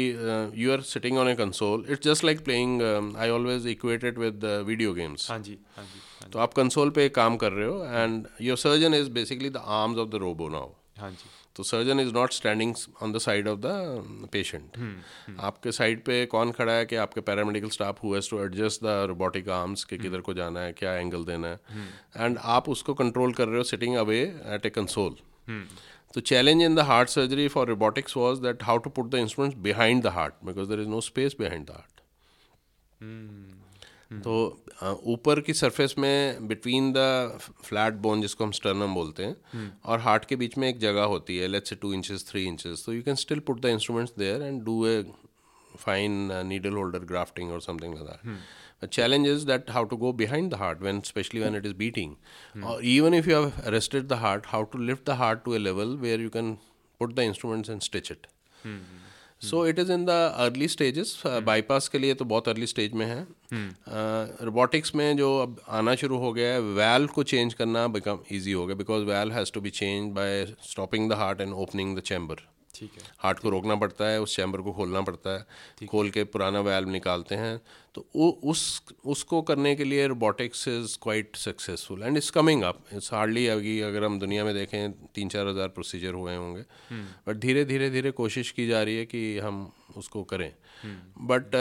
[0.55, 2.81] you are sitting on a console it's just like playing
[3.17, 5.99] I always equated with video games हाँ जी हाँ जी।
[6.31, 9.97] तो आप कंसोल पे काम कर रहे हो and your surgeon is basically the arms
[9.97, 10.69] of the robo now
[10.99, 14.77] हाँ जी। तो surgeon is not standing on the side of the patient
[15.39, 19.49] आपके साइड पे कौन खड़ा है कि आपके पैरामेडिकल स्टाफ हुआ to adjust the robotic
[19.49, 21.59] arms कि किधर को जाना है क्या एंगल देना है।
[22.17, 22.45] And hmm.
[22.45, 24.21] आप उसको कंट्रोल कर रहे हो sitting away
[24.55, 25.15] at a console
[26.13, 29.57] तो challenge in the heart surgery for robotics was that how to put the instruments
[29.63, 32.01] behind the heart because there is no space behind the heart.
[34.21, 34.35] तो
[35.07, 39.99] ऊपर की surface में between the flat bone जिसको हम sternum बोलते हैं हम्म। और
[39.99, 43.03] heart के बीच में एक जगह होती है let's two inches three inches तो you
[43.03, 45.01] can still put the instruments there and do a
[45.77, 50.55] fine needle holder grafting और समथिंग लगा challenge is that how to go behind the
[50.55, 54.47] heart when specially when it is beating और even if you have rested the heart
[54.47, 56.53] how to lift the heart to a level where you can
[57.01, 58.27] put the instruments and stitch it
[59.43, 63.05] so it is in the early stages bypass के लिए तो बहुत early stage में
[63.05, 64.99] है। Robotics hmm.
[64.99, 68.51] uh, में जो अब आना शुरू हो गया है वैल को चेंज करना बिकम ईजी
[68.51, 72.01] हो गया because valve has to be change by stopping the heart and opening the
[72.01, 72.35] chamber
[72.75, 76.23] ठीक है। हार्ट को रोकना पड़ता है उस चैम्बर को खोलना पड़ता है खोल के
[76.25, 77.59] पुराना वैल्व निकालते हैं।
[77.95, 78.61] तो वो उस
[79.05, 83.79] उसको करने के लिए robotics is quite successful and it's coming up it's hardly अभी
[83.81, 87.89] अगर हम दुनिया में देखें तीन चार हज़ार प्रोसीजर हुए होंगे। बट हम्म। धीरे धीरे
[87.89, 90.51] धीरे कोशिश की जा रही है कि हम उसको करें।
[91.21, 91.55] But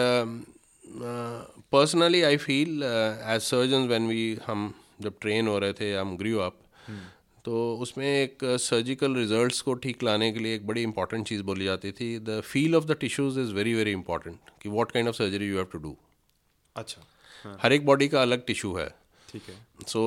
[1.73, 6.41] personally I feel as surgeon when we हम जब ट्रेन हो रहे थे हम ग्रीव
[6.41, 6.59] अप
[7.45, 11.64] तो उसमें एक सर्जिकल रिजल्ट्स को ठीक लाने के लिए एक बड़ी इंपॉर्टेंट चीज़ बोली
[11.64, 15.16] जाती थी the feel of the tissues is very very important कि what kind of
[15.16, 15.97] surgery you have to do
[16.76, 17.03] अच्छा
[17.45, 17.57] हाँ.
[17.62, 18.88] हर एक बॉडी का अलग टिश्यू है
[19.33, 20.01] ठीक है सो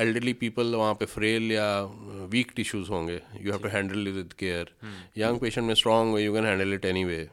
[0.00, 1.68] एल्डरली पीपल वहाँ पे फ्रेल या
[2.30, 4.70] वीक टिश्यूज होंगे you have to handle with care
[5.18, 7.26] young patient में strong you can handle it any way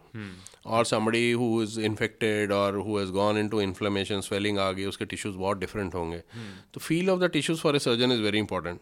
[0.66, 5.06] और समबड़ी हु इज़ इन्फेक्टेड और who has gone into inflammation swelling आ गई उसके
[5.14, 6.74] tissues बहुत डिफरेंट होंगे hmm.
[6.74, 8.80] तो feel of the tissues for a surgeon is very important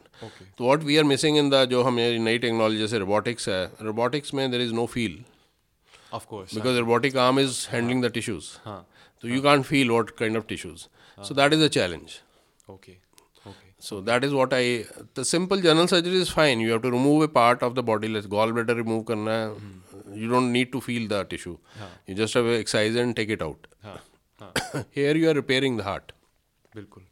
[0.57, 4.33] तो what we are missing in the जो हमें नई टेक्नोलॉजी जैसे रोबोटिक्स है रोबोटिक्स
[4.33, 5.23] में there is no feel
[6.11, 6.53] Of course.
[6.53, 6.85] Because हाँ.
[6.85, 8.57] robotic arm is handling the tissues.
[8.63, 8.85] हाँ.
[9.23, 10.87] So you can't feel what kind of tissues.
[11.17, 12.21] So that is a challenge.
[12.69, 12.97] Okay.
[13.47, 13.71] Okay.
[13.79, 14.85] So that is what I.
[15.15, 16.59] The simple general surgery is fine.
[16.59, 18.07] You have to remove a part of the body.
[18.07, 19.37] Let's gallbladder remove karna.
[19.49, 20.15] Hmm.
[20.21, 21.57] You don't need to feel the tissue.
[21.77, 21.89] हाँ.
[22.07, 23.67] You just have to excise and take it out.
[23.83, 23.99] हाँ.
[24.41, 24.85] हाँ.
[24.91, 26.11] Here you are repairing the heart.
[26.75, 27.03] बिल्कुल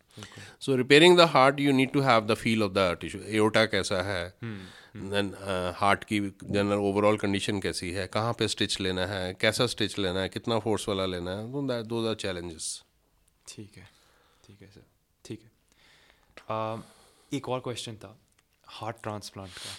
[0.59, 3.23] So repairing the heart, you need to have the feel of the tissue.
[3.39, 4.33] Aorta कैसा है?
[4.97, 5.33] Then
[5.77, 10.19] heart की general overall condition कैसी है कहाँ पे स्टिच लेना है कैसा स्टिच लेना
[10.19, 12.83] है कितना फोर्स वाला लेना है दो आर चैलेंजेस
[13.47, 13.96] ठीक है है
[16.47, 16.83] है
[17.31, 18.17] एक और क्वेश्चन था
[18.67, 19.75] हार्ट ट्रांसप्लांट का।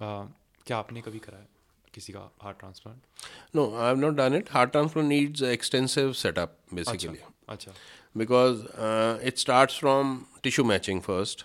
[0.00, 0.26] Uh,
[0.66, 1.46] क्या आपने कभी कराया
[1.94, 6.56] किसी का heart transplant no I have not done it heart transplant needs extensive setup
[6.74, 7.18] basically
[7.48, 7.72] अच्छा
[8.16, 8.62] because
[9.26, 11.44] it starts from tissue matching first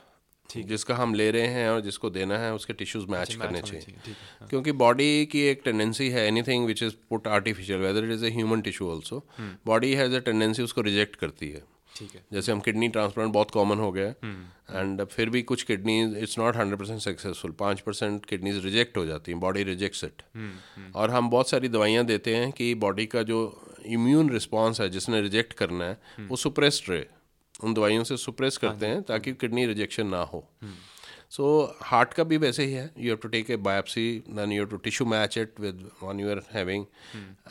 [0.50, 4.14] जिसका हम ले रहे हैं और जिसको देना है उसके टिश्यूज मैच अच्छा, करने चाहिए।
[4.40, 8.26] हाँ। क्योंकि बॉडी की एक टेंडेंसी है anything which is put artificial whether it is
[8.26, 9.24] a human tissue also
[9.66, 11.64] body has a tendency उसको रिजेक्ट करती है।
[11.98, 14.16] ठीक है। जैसे हम किडनी ट्रांसप्लांट बहुत कॉमन हो गया है।
[14.72, 19.06] एंड फिर भी कुछ kidney it's not hundred percent successful पाँच परसेंट किडनीज रिजेक्ट हो
[19.06, 20.22] जाती हैं बॉडी रिजेक्ट इट
[20.96, 23.40] और हम बहुत सारी दवाइयाँ देते हैं कि बॉडी का जो
[23.86, 27.06] इम्यून रिस्पॉन्स है जिसने रिजेक्ट करना है हम्म। वो सुप्रेस्ड रहे।
[27.64, 30.48] उन दवाइयों से सुप्रेस करते हाँ हैं ताकि किडनी रिजेक्शन ना हो।
[31.32, 31.46] सो
[31.84, 32.92] हार्ट का भी वैसे ही है.
[32.98, 36.20] You have to take a biopsy then you have to tissue match it with on
[36.20, 36.86] you are having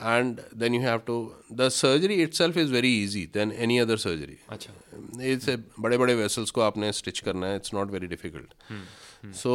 [0.02, 1.16] and then you have to
[1.52, 4.72] the surgery itself is very easy than any other surgery अच्छा.
[5.32, 5.50] It's
[5.80, 7.56] बड़े बड़े vessels को आपने stitch करना है.
[7.56, 9.54] It's not very difficult so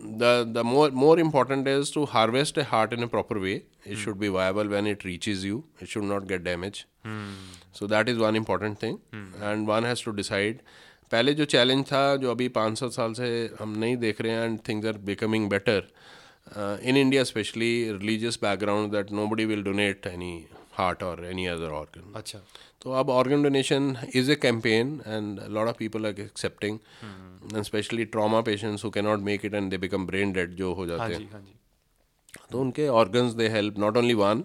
[0.00, 3.98] the the more more important is to harvest a heart in a proper way it
[3.98, 6.84] should be viable when it reach is you it should not get damage
[7.78, 8.98] so that is one important thing
[9.42, 10.60] and one has to decide
[11.12, 13.28] पहले जो challenge था जो अभी पाँच सौ साल से
[13.60, 15.88] हम नहीं देख रहे हैं and things are becoming better
[16.82, 20.34] in India especially religious background that nobody will donate any
[20.72, 22.38] heart और एनी अदर ऑर्गन अच्छा।
[22.82, 26.78] तो अब organ donation is a campaign and lot of people are accepting
[27.54, 30.72] and especially trauma patients who can not make it and they become brain dead जो
[30.72, 31.54] हो हाँ जाते हैं हाँ। जी
[32.52, 34.44] तो उनके organs they help not only one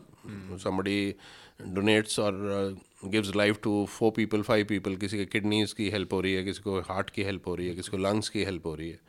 [0.58, 1.16] somebody
[1.60, 6.20] donates और gives life to four people five people किसी के किडनीज की हेल्प हो
[6.22, 8.66] रही है किसी को हार्ट की हेल्प हो रही है किसी को लंग्स की हेल्प
[8.66, 9.00] हो रही है।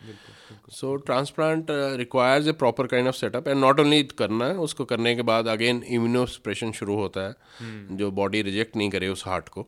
[0.71, 5.15] So transplant requires a proper kind of setup and not only करना है उसको करने
[5.15, 9.67] के बाद अगेन इम्यूनोस्प्रेशन शुरू होता है। जो बॉडी रिजेक्ट नहीं करे उस हार्ट को।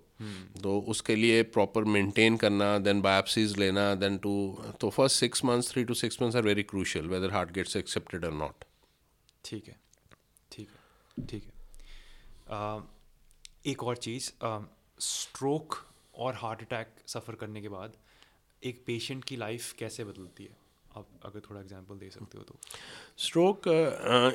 [0.62, 4.35] तो उसके लिए प्रॉपर मेंटेन करना देन बायोप्सीज लेना देन टू
[4.81, 8.24] तो first six months three two six months are very crucial whether heart gets accepted
[8.24, 8.64] और नॉट
[9.45, 9.76] ठीक है
[10.53, 11.59] ठीक है ठीक है।
[12.51, 14.30] एक और चीज़
[15.01, 15.76] स्ट्रोक
[16.14, 17.92] और हार्ट अटैक सफ़र करने के बाद
[18.62, 20.57] एक पेशेंट की लाइफ कैसे बदलती है?
[20.96, 22.55] आप अगर थोड़ा एग्जांपल दे सकते हो तो।
[23.24, 23.68] Stroke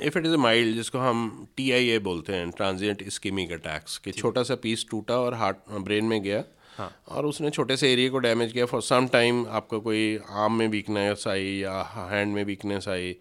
[0.04, 3.98] if it is a mild जिसको हम टी आई ए बोलते हैं ट्रांजिएंट इस्कीमिक अटैक्स
[3.98, 6.44] कि छोटा सा पीस टूटा और हार्ट ब्रेन में गया
[6.78, 10.54] हाँ। और उसने छोटे से एरिया को डैमेज किया फॉर सम टाइम आपका कोई आर्म
[10.54, 13.16] में वीकनेस आई या हैंड में वीकनेस आई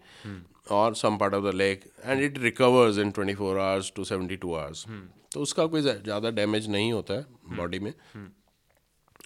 [0.71, 4.85] और some part of the leg and it recovers in 24 hours to 72 hours
[5.33, 7.57] तो उसका कोई ज़्यादा डैमेज नहीं होता है hmm.
[7.57, 7.93] बॉडी में।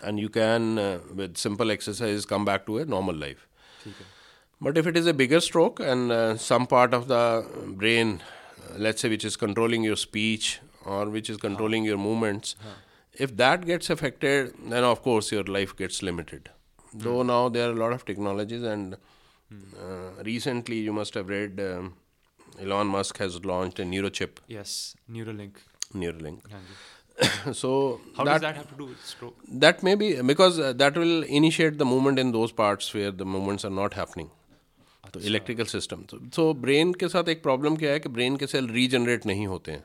[0.03, 0.75] And you can
[1.13, 3.45] with simple exercise come back to a normal life
[4.61, 8.19] but if it is a bigger stroke and some part of the brain
[8.77, 12.55] lets which is controlling your speech और which is controlling your movements
[13.21, 16.49] if that gets affected than of course your life gets limited
[16.95, 18.95] though now they are lot of technologies and
[19.51, 21.93] uh, recently you must have read um,
[22.59, 25.53] Elon Musk has launched a neurochip, Neuralink
[25.95, 26.51] Neuralink.
[26.51, 27.69] हाँ जी so
[28.19, 31.23] does that that have to do with stroke that may be because uh, that will
[31.39, 34.29] initiate the movement in those parts where the movements are not happening.
[35.13, 38.47] तो electrical system तो so brain के साथ एक problem क्या है कि brain के
[38.47, 39.83] cell regenerate नहीं होते हैं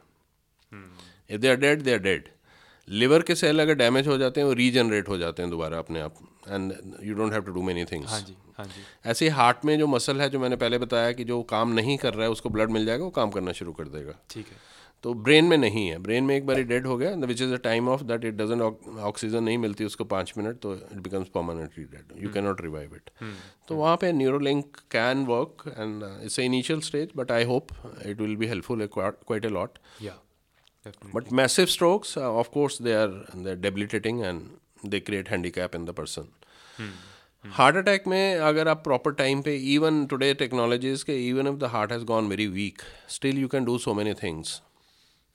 [1.30, 2.28] if they are dead they are dead
[2.88, 6.00] liver के सेल अगर डैमेज हो जाते हैं वो रीजनरेट हो जाते हैं दोबारा अपने
[6.00, 6.14] आप
[6.48, 9.64] and you don't have to do many things हाँ जी हाँ जी। ऐसे ही हार्ट
[9.64, 12.30] में जो मसल है जो मैंने पहले बताया कि जो काम नहीं कर रहा है
[12.30, 14.56] उसको ब्लड मिल जाएगा वो काम करना शुरू कर देगा। ठीक है।
[15.04, 17.56] तो ब्रेन में नहीं है। ब्रेन में एक बार डेड हो गया which is a
[17.56, 18.60] time of that it doesn't
[19.00, 22.94] oxygen नहीं मिलती उसको पाँच मिनट तो it becomes permanently dead you can not revive
[22.96, 23.10] it
[23.68, 27.68] तो वहाँ पे Neuralink can work and it's initial stage but I hope
[28.06, 29.78] it will be helpful quite a lot
[31.14, 34.42] but massive strokes of course they are they are debilitating and
[34.86, 36.28] they create handicap in the person
[37.44, 41.64] heart attack में अगर आप proper time पे even today technologies के even if the
[41.72, 44.60] heart has gone very weak still you can do so many things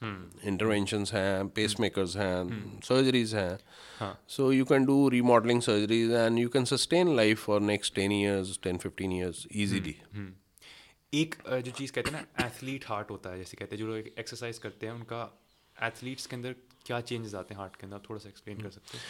[0.02, 3.60] interventions हैं pace makers हैं surgeries हैं.
[4.00, 4.20] हाँ.
[4.28, 8.60] So you can do remodelling surgeries and you can sustain life for next ten years
[8.64, 9.96] ten fifteen years easily
[11.14, 14.08] एक जो चीज़ कहते हैं ना एथलीट हार्ट होता है जैसे कहते हैं जो लोग
[14.20, 15.22] एक्सरसाइज करते हैं उनका
[15.78, 18.00] एथलीट्स के अंदर क्या चेंजेस आते हैं हार्ट के अंदर?
[18.10, 19.04] थोड़ा सा एक्सप्लेन कर सकते हैं?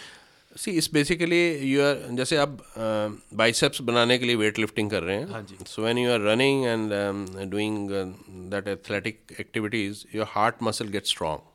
[0.56, 1.41] सी इस बेसिकली
[1.72, 2.58] यू आर जैसे आप
[3.38, 6.20] बाइसेप्स बनाने के लिए वेट लिफ्टिंग कर रहे हैं हाँ जी। So when you are
[6.22, 7.89] running and doing
[8.52, 11.47] that athletic activities your heart muscle get strong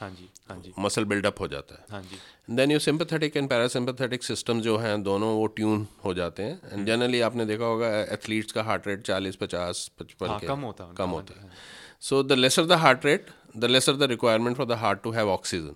[0.00, 2.16] हाँ जी हाँ जी। मसल बिल्डअप हो जाता है। हाँ जी।
[2.56, 6.86] Then your sympathetic and parasympathetic system जो हैं दोनों वो ट्यून हो जाते हैं। एंड
[6.86, 10.84] जनरली आपने देखा होगा एथलीट्स का हार्ट रेट चालीस पचास पचपन हाँ के कम होता
[10.84, 11.50] है कम होता हाँ।
[12.08, 15.30] So the lesser the heart rate the lesser the requirement for the heart to have
[15.30, 15.74] oxygen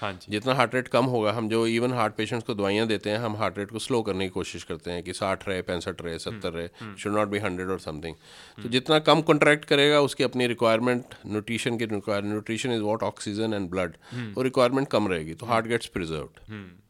[0.00, 3.10] हाँ जी। जितना हार्ट रेट कम होगा हम जो इवन हार्ट पेशेंट्स को दवाइयाँ देते
[3.10, 6.02] हैं हम हार्ट रेट को स्लो करने की कोशिश करते हैं कि साठ रहे पैंसठ
[6.02, 8.14] रहे सत्तर रहे शुड नॉट बी हंड्रेड और समथिंग
[8.62, 13.70] तो जितना कम कॉन्ट्रैक्ट करेगा उसकी अपनी रिक्वायरमेंट न्यूट्रिशन की nutrition is what oxygen and
[13.70, 13.96] blood
[14.34, 16.28] वो रिक्वायरमेंट कम रहेगी तो heart gets preserve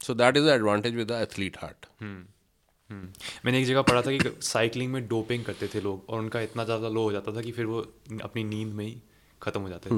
[0.07, 3.09] so that is the advantage with the athlete heart hmm.
[3.44, 6.64] मैंने एक जगह पढ़ा था कि साइकिलिंग में डोपिंग करते थे लोग और उनका इतना
[6.64, 7.80] ज़्यादा लो हो जाता था कि फिर वो
[8.22, 8.96] अपनी नींद में ही
[9.42, 9.94] ख़त्म हो जाते थे।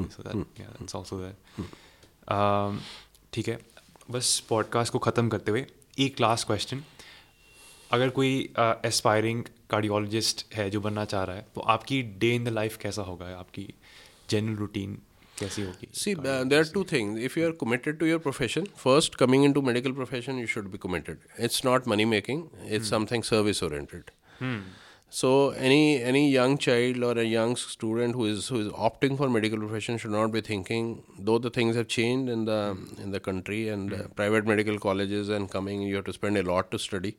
[2.28, 2.78] Um,
[3.32, 3.58] ठीक है।
[4.10, 5.66] बस पॉडकास्ट को ख़त्म करते हुए
[5.98, 6.82] एक लास्ट क्वेश्चन
[7.92, 12.44] अगर कोई uh, एस्पायरिंग कार्डियोलॉजिस्ट है जो बनना चाह रहा है तो आपकी डे इन
[12.44, 13.26] द लाइफ कैसा होगा?
[13.38, 13.74] आपकी
[14.30, 14.98] जनरल रूटीन
[15.38, 15.88] कैसी होगी?
[15.94, 19.92] See there two things if you are committed to your profession first coming into medical
[19.92, 24.10] profession you should be committed it's not money making it's something service oriented
[24.42, 25.29] oriented So
[25.69, 29.59] any any young child or a young student who is who is opting for medical
[29.63, 30.87] profession should not be thinking.
[31.27, 32.57] Though the things have changed in the
[33.03, 36.43] in the country and uh, private medical colleges and coming, you have to spend a
[36.49, 37.13] lot to study.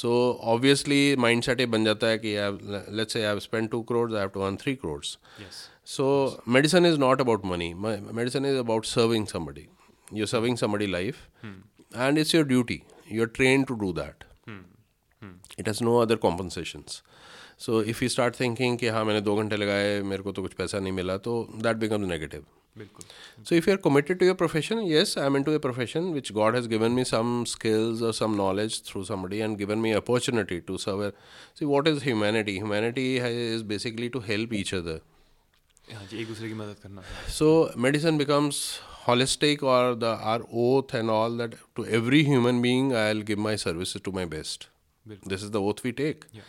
[0.00, 0.10] So
[0.54, 3.82] obviously mindset ये बन जाता है कि I have, let's say I have spent two
[3.92, 5.16] crores, I have to earn three crores.
[5.40, 5.62] Yes
[5.96, 6.08] So
[6.58, 7.72] medicine is not about money.
[7.74, 9.68] My, medicine is about serving somebody.
[10.18, 11.22] You're serving somebody life,
[12.08, 12.84] and it's your duty.
[13.16, 14.24] you're trained to do that.
[15.57, 17.01] It has no other compensations.
[17.57, 20.53] So if you start thinking कि हाँ मैंने दो घंटे लगाए मेरे को तो कुछ
[20.53, 22.43] पैसा नहीं मिला तो that becomes negative.
[23.43, 26.67] So if you're committed to your profession, yes, I'm into a profession which God has
[26.67, 31.13] given me some skills or some knowledge through somebody and given me opportunity to serve.
[31.53, 32.55] See, what is humanity?
[32.55, 35.01] Humanity is basically to help each other.
[37.27, 42.95] So medicine becomes holistic or the our oath and all that to every human being
[42.95, 44.69] I'll give my services to my best.
[45.05, 46.25] This is the oath we take.
[46.31, 46.41] Yeah.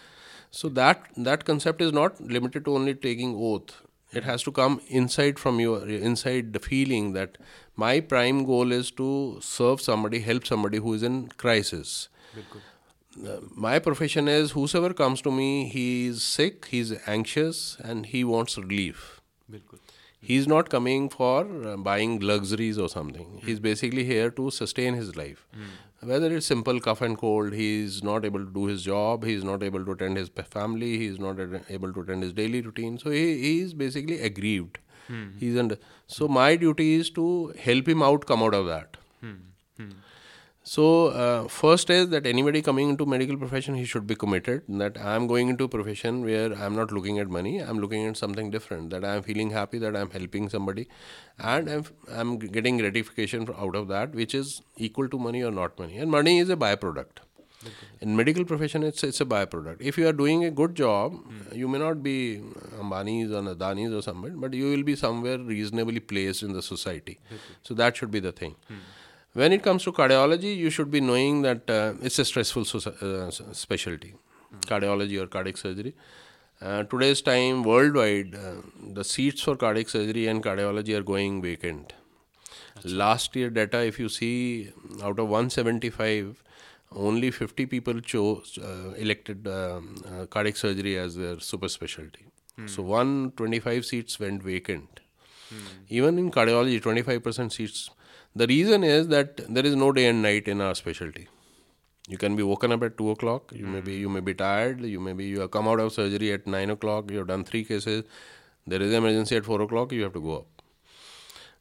[0.51, 3.83] So that that concept is not limited to only taking oath.
[4.13, 7.39] It has to come inside from your inside the feeling that
[7.75, 12.09] my prime goal is to serve somebody help somebody who is in crisis.
[13.29, 18.23] uh, my profession is whosoever comes to me he is sick he's anxious and he
[18.25, 19.21] wants relief.
[20.29, 23.27] he's not coming for uh, buying luxuries or something.
[23.27, 23.45] Mm.
[23.49, 25.45] he's basically here to sustain his life.
[25.57, 25.75] Mm
[26.05, 29.63] whether it's simple cough and cold, he's not able to do his job, he's not
[29.63, 31.37] able to attend his family, he's not
[31.69, 32.99] able to attend his daily routine.
[32.99, 34.79] So he, is basically aggrieved.
[35.11, 35.39] Mm-hmm.
[35.39, 38.97] He's under, so my duty is to help him out, come out of that.
[39.23, 39.91] Mm-hmm.
[40.67, 44.97] So uh, first is that anybody coming into medical profession, he should be committed that
[44.99, 47.79] I am going into a profession where I am not looking at money, I am
[47.79, 48.89] looking at something different.
[48.89, 50.89] That I am feeling happy that I am helping somebody,
[51.39, 55.79] and I'm I'm getting gratification out of that, which is equal to money or not
[55.79, 55.99] money.
[55.99, 57.25] And money is a byproduct.
[58.01, 59.77] In medical profession, it's it's a byproduct.
[59.93, 61.55] If you are doing a good job, mm.
[61.55, 62.43] you may not be
[62.81, 67.21] Ambani's or Adani's or somebody, but you will be somewhere reasonably placed in the society.
[67.63, 68.57] So that should be the thing.
[68.71, 68.85] Mm.
[69.35, 73.31] When it comes to cardiology, you should be knowing that uh, it's a stressful uh,
[73.53, 74.15] specialty,
[74.55, 74.61] mm.
[74.61, 75.95] cardiology or cardiac surgery.
[76.61, 78.63] Uh, today's time, worldwide, uh,
[78.93, 81.95] the seats for cardiac surgery and cardiology are going vacant.
[82.85, 84.71] Last year data, if you see,
[85.03, 86.41] out of 175,
[86.93, 92.27] only 50 people chose uh, elected um, uh, cardiac surgery as their super specialty.
[92.57, 92.71] Mm.
[92.71, 95.01] So 125 seats went vacant.
[95.53, 95.61] Mm.
[95.89, 97.91] Even in cardiology, 25% seats
[98.37, 101.29] the reason is that there is no day and night in our specialty.
[102.09, 103.53] You can be woken up at two o'clock.
[103.55, 104.81] You may be you may be tired.
[104.81, 107.11] You may be you have come out of surgery at nine o'clock.
[107.11, 108.05] You have done three cases.
[108.67, 109.93] There is emergency at four o'clock.
[109.93, 110.47] You have to go up.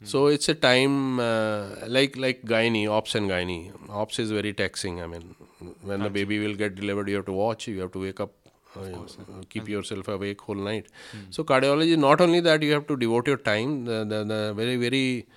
[0.04, 0.08] Mm.
[0.08, 3.72] So it's a time uh, like like gynae, ops and gynae.
[3.90, 5.02] Ops is very taxing.
[5.02, 5.36] I mean,
[5.82, 7.68] when the baby will get delivered, you have to watch.
[7.68, 8.34] You have to wake up.
[8.76, 9.06] Uh,
[9.50, 10.88] keep yourself awake whole night.
[11.16, 11.26] Mm.
[11.30, 13.86] So cardiology, not only that, you have to devote your time.
[13.86, 15.28] The the, the very very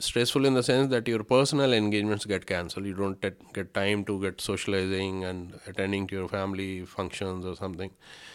[0.00, 2.86] stressful in the sense that your personal engagements get cancelled.
[2.86, 7.90] You don't get time to get socializing and attending to your family functions or something.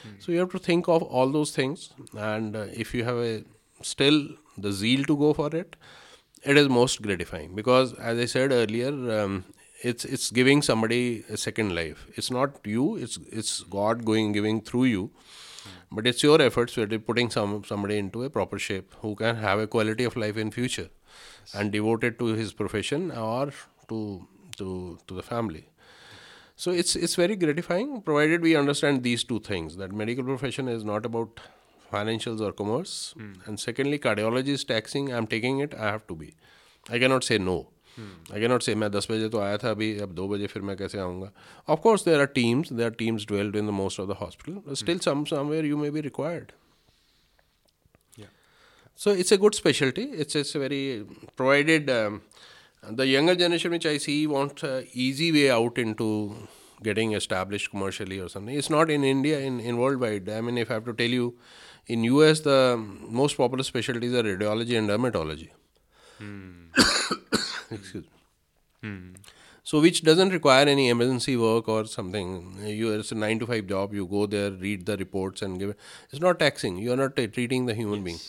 [0.07, 0.21] Mm.
[0.23, 1.89] so you have to think of all those things.
[2.17, 3.43] And uh, if you have a
[3.81, 5.75] still the zeal to go for it
[6.43, 7.55] it is most gratifying.
[7.55, 9.45] Because as i said earlier um,
[9.81, 12.07] it's it's giving somebody a second life.
[12.15, 15.11] It's not you it's it's god going giving through you.
[15.63, 15.95] Mm.
[15.97, 19.59] but it's your efforts are putting some somebody into a proper shape who can have
[19.59, 20.89] a quality of life in future
[21.54, 23.52] and devoted to his profession or
[23.88, 24.00] to
[24.56, 25.64] to to the family
[26.56, 30.84] so it's it's very gratifying provided we understand these two things that medical profession is
[30.84, 31.40] not about
[31.92, 33.34] financials or commerce mm.
[33.46, 36.34] and secondly cardiology is taxing i'm taking it i have to be
[36.90, 37.58] i cannot say no
[38.32, 40.62] I can not say मैं दस बजे तो आया था अभी अब दो बजे फिर
[40.62, 41.30] मैं कैसे आऊँगा
[41.74, 44.98] of course there are teams there are teams dwelled in the most of the hospital still
[45.06, 46.52] some somewhere you may be required
[48.95, 50.03] so it's a good specialty.
[50.03, 52.21] It's it's a very provided um,
[52.89, 56.35] the younger generation, which I see, want a easy way out into
[56.81, 58.55] getting established commercially or something.
[58.55, 60.29] It's not in India, in, in worldwide.
[60.29, 61.35] I mean, if I have to tell you,
[61.87, 62.77] in US, the
[63.09, 65.49] most popular specialties are radiology and dermatology.
[66.17, 66.67] Hmm.
[67.71, 68.09] Excuse me.
[68.81, 69.13] Hmm.
[69.63, 72.57] So, which doesn't require any emergency work or something.
[72.65, 73.93] You, it's a nine to five job.
[73.93, 75.79] You go there, read the reports, and give it.
[76.11, 76.77] It's not taxing.
[76.77, 78.03] You are not t- treating the human yes.
[78.05, 78.19] being.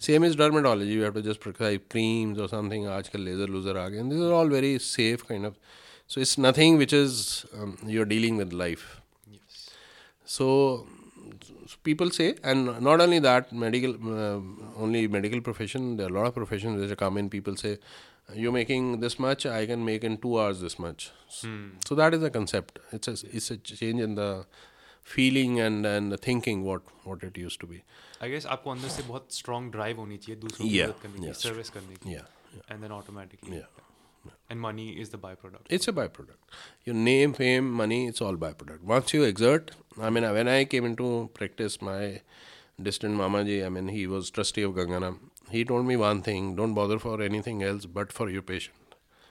[0.00, 2.84] Same is dermatology, you have to just prescribe creams or something.
[2.84, 5.56] Aajkal laser loser aa and these are all very safe kind of.
[6.06, 9.00] So it's nothing which is um, you're dealing with life.
[9.30, 9.70] Yes.
[10.24, 10.86] So,
[11.66, 14.40] so people say, and not only that, medical uh,
[14.76, 15.96] only medical profession.
[15.96, 17.28] There are a lot of professions which come in.
[17.28, 17.78] People say,
[18.34, 21.10] you're making this much, I can make in two hours this much.
[21.40, 21.68] Hmm.
[21.86, 22.78] So that is the concept.
[22.92, 24.46] It's a it's a change in the
[25.02, 27.84] feeling and and the thinking what what it used to be.
[28.22, 31.34] I guess आपको अंदर से बहुत strong drive होनी चाहिए दूसरों की मदद करने की
[31.42, 33.62] सर्विस करने की and then automatically
[34.52, 36.56] and money is the byproduct it's a byproduct
[36.88, 39.70] your name fame money it's all byproduct once you exert
[40.08, 42.00] i mean when i came into practice my
[42.88, 45.10] distant mamaji i mean he was trustee of gangana
[45.54, 48.88] he told me one thing don't bother for anything else but for your patient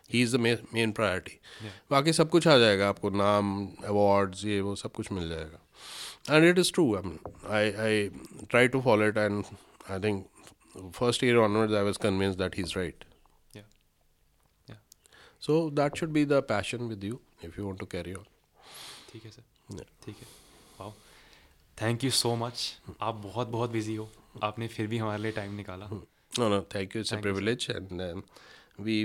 [0.10, 0.40] he is the
[0.74, 1.40] main priority
[1.92, 3.50] बाकी सब कुछ आ जाएगा आपको नाम
[3.88, 5.60] awards ये वो सब कुछ मिल जाएगा
[6.31, 8.09] and it is true I I
[8.51, 9.45] try to follow it and
[9.91, 10.27] I think
[10.99, 13.05] first year onwards I was convinced that he is right
[15.43, 18.29] so that should be the passion with you if you want to carry on
[19.09, 20.27] ठीक है sir ठीक है
[20.79, 20.93] wow
[21.79, 22.61] thank you so much
[23.03, 24.09] आप बहुत बहुत busy हो
[24.45, 28.23] आपने फिर भी हमारे लिए टाइम निकाला no no thank you it's a privilege and
[28.81, 28.97] we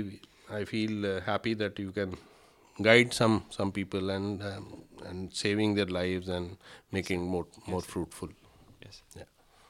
[0.52, 2.14] I feel happy that you can
[2.81, 6.57] guide some some people and um, and saving their lives and
[6.93, 7.85] making more more yes.
[7.85, 8.29] fruitful.
[8.85, 9.01] Yes.
[9.17, 9.23] Yeah.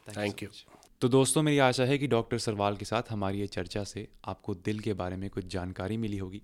[0.07, 0.49] Thank, Thank you.
[0.49, 0.79] So you.
[1.01, 4.55] तो दोस्तों मेरी आशा है कि doctor Sarwal के साथ हमारी ये चर्चा से आपको
[4.55, 6.41] दिल के बारे में कुछ जानकारी मिली होगी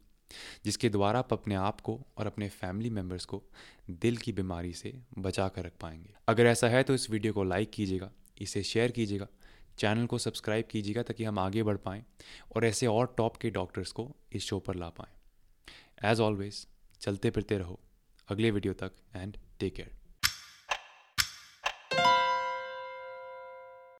[0.65, 3.43] जिसके द्वारा आप अपने आप को और अपने फैमिली मेंबर्स को
[3.89, 7.43] दिल की बीमारी से बचा कर रख पाएँगे। अगर ऐसा है तो इस वीडियो को
[7.43, 9.27] लाइक कीजिएगा इसे शेयर कीजिएगा
[9.77, 12.05] चैनल को सब्सक्राइब कीजिएगा ताकि हम आगे बढ़ पाएँ
[12.55, 15.18] और ऐसे और टॉप के डॉक्टर्स को इस शो पर ला पाएँ।
[16.05, 16.65] एज ऑलवेज
[17.01, 17.79] चलते फिरते रहो।
[18.27, 19.98] अगले वीडियो तक एंड टेक केयर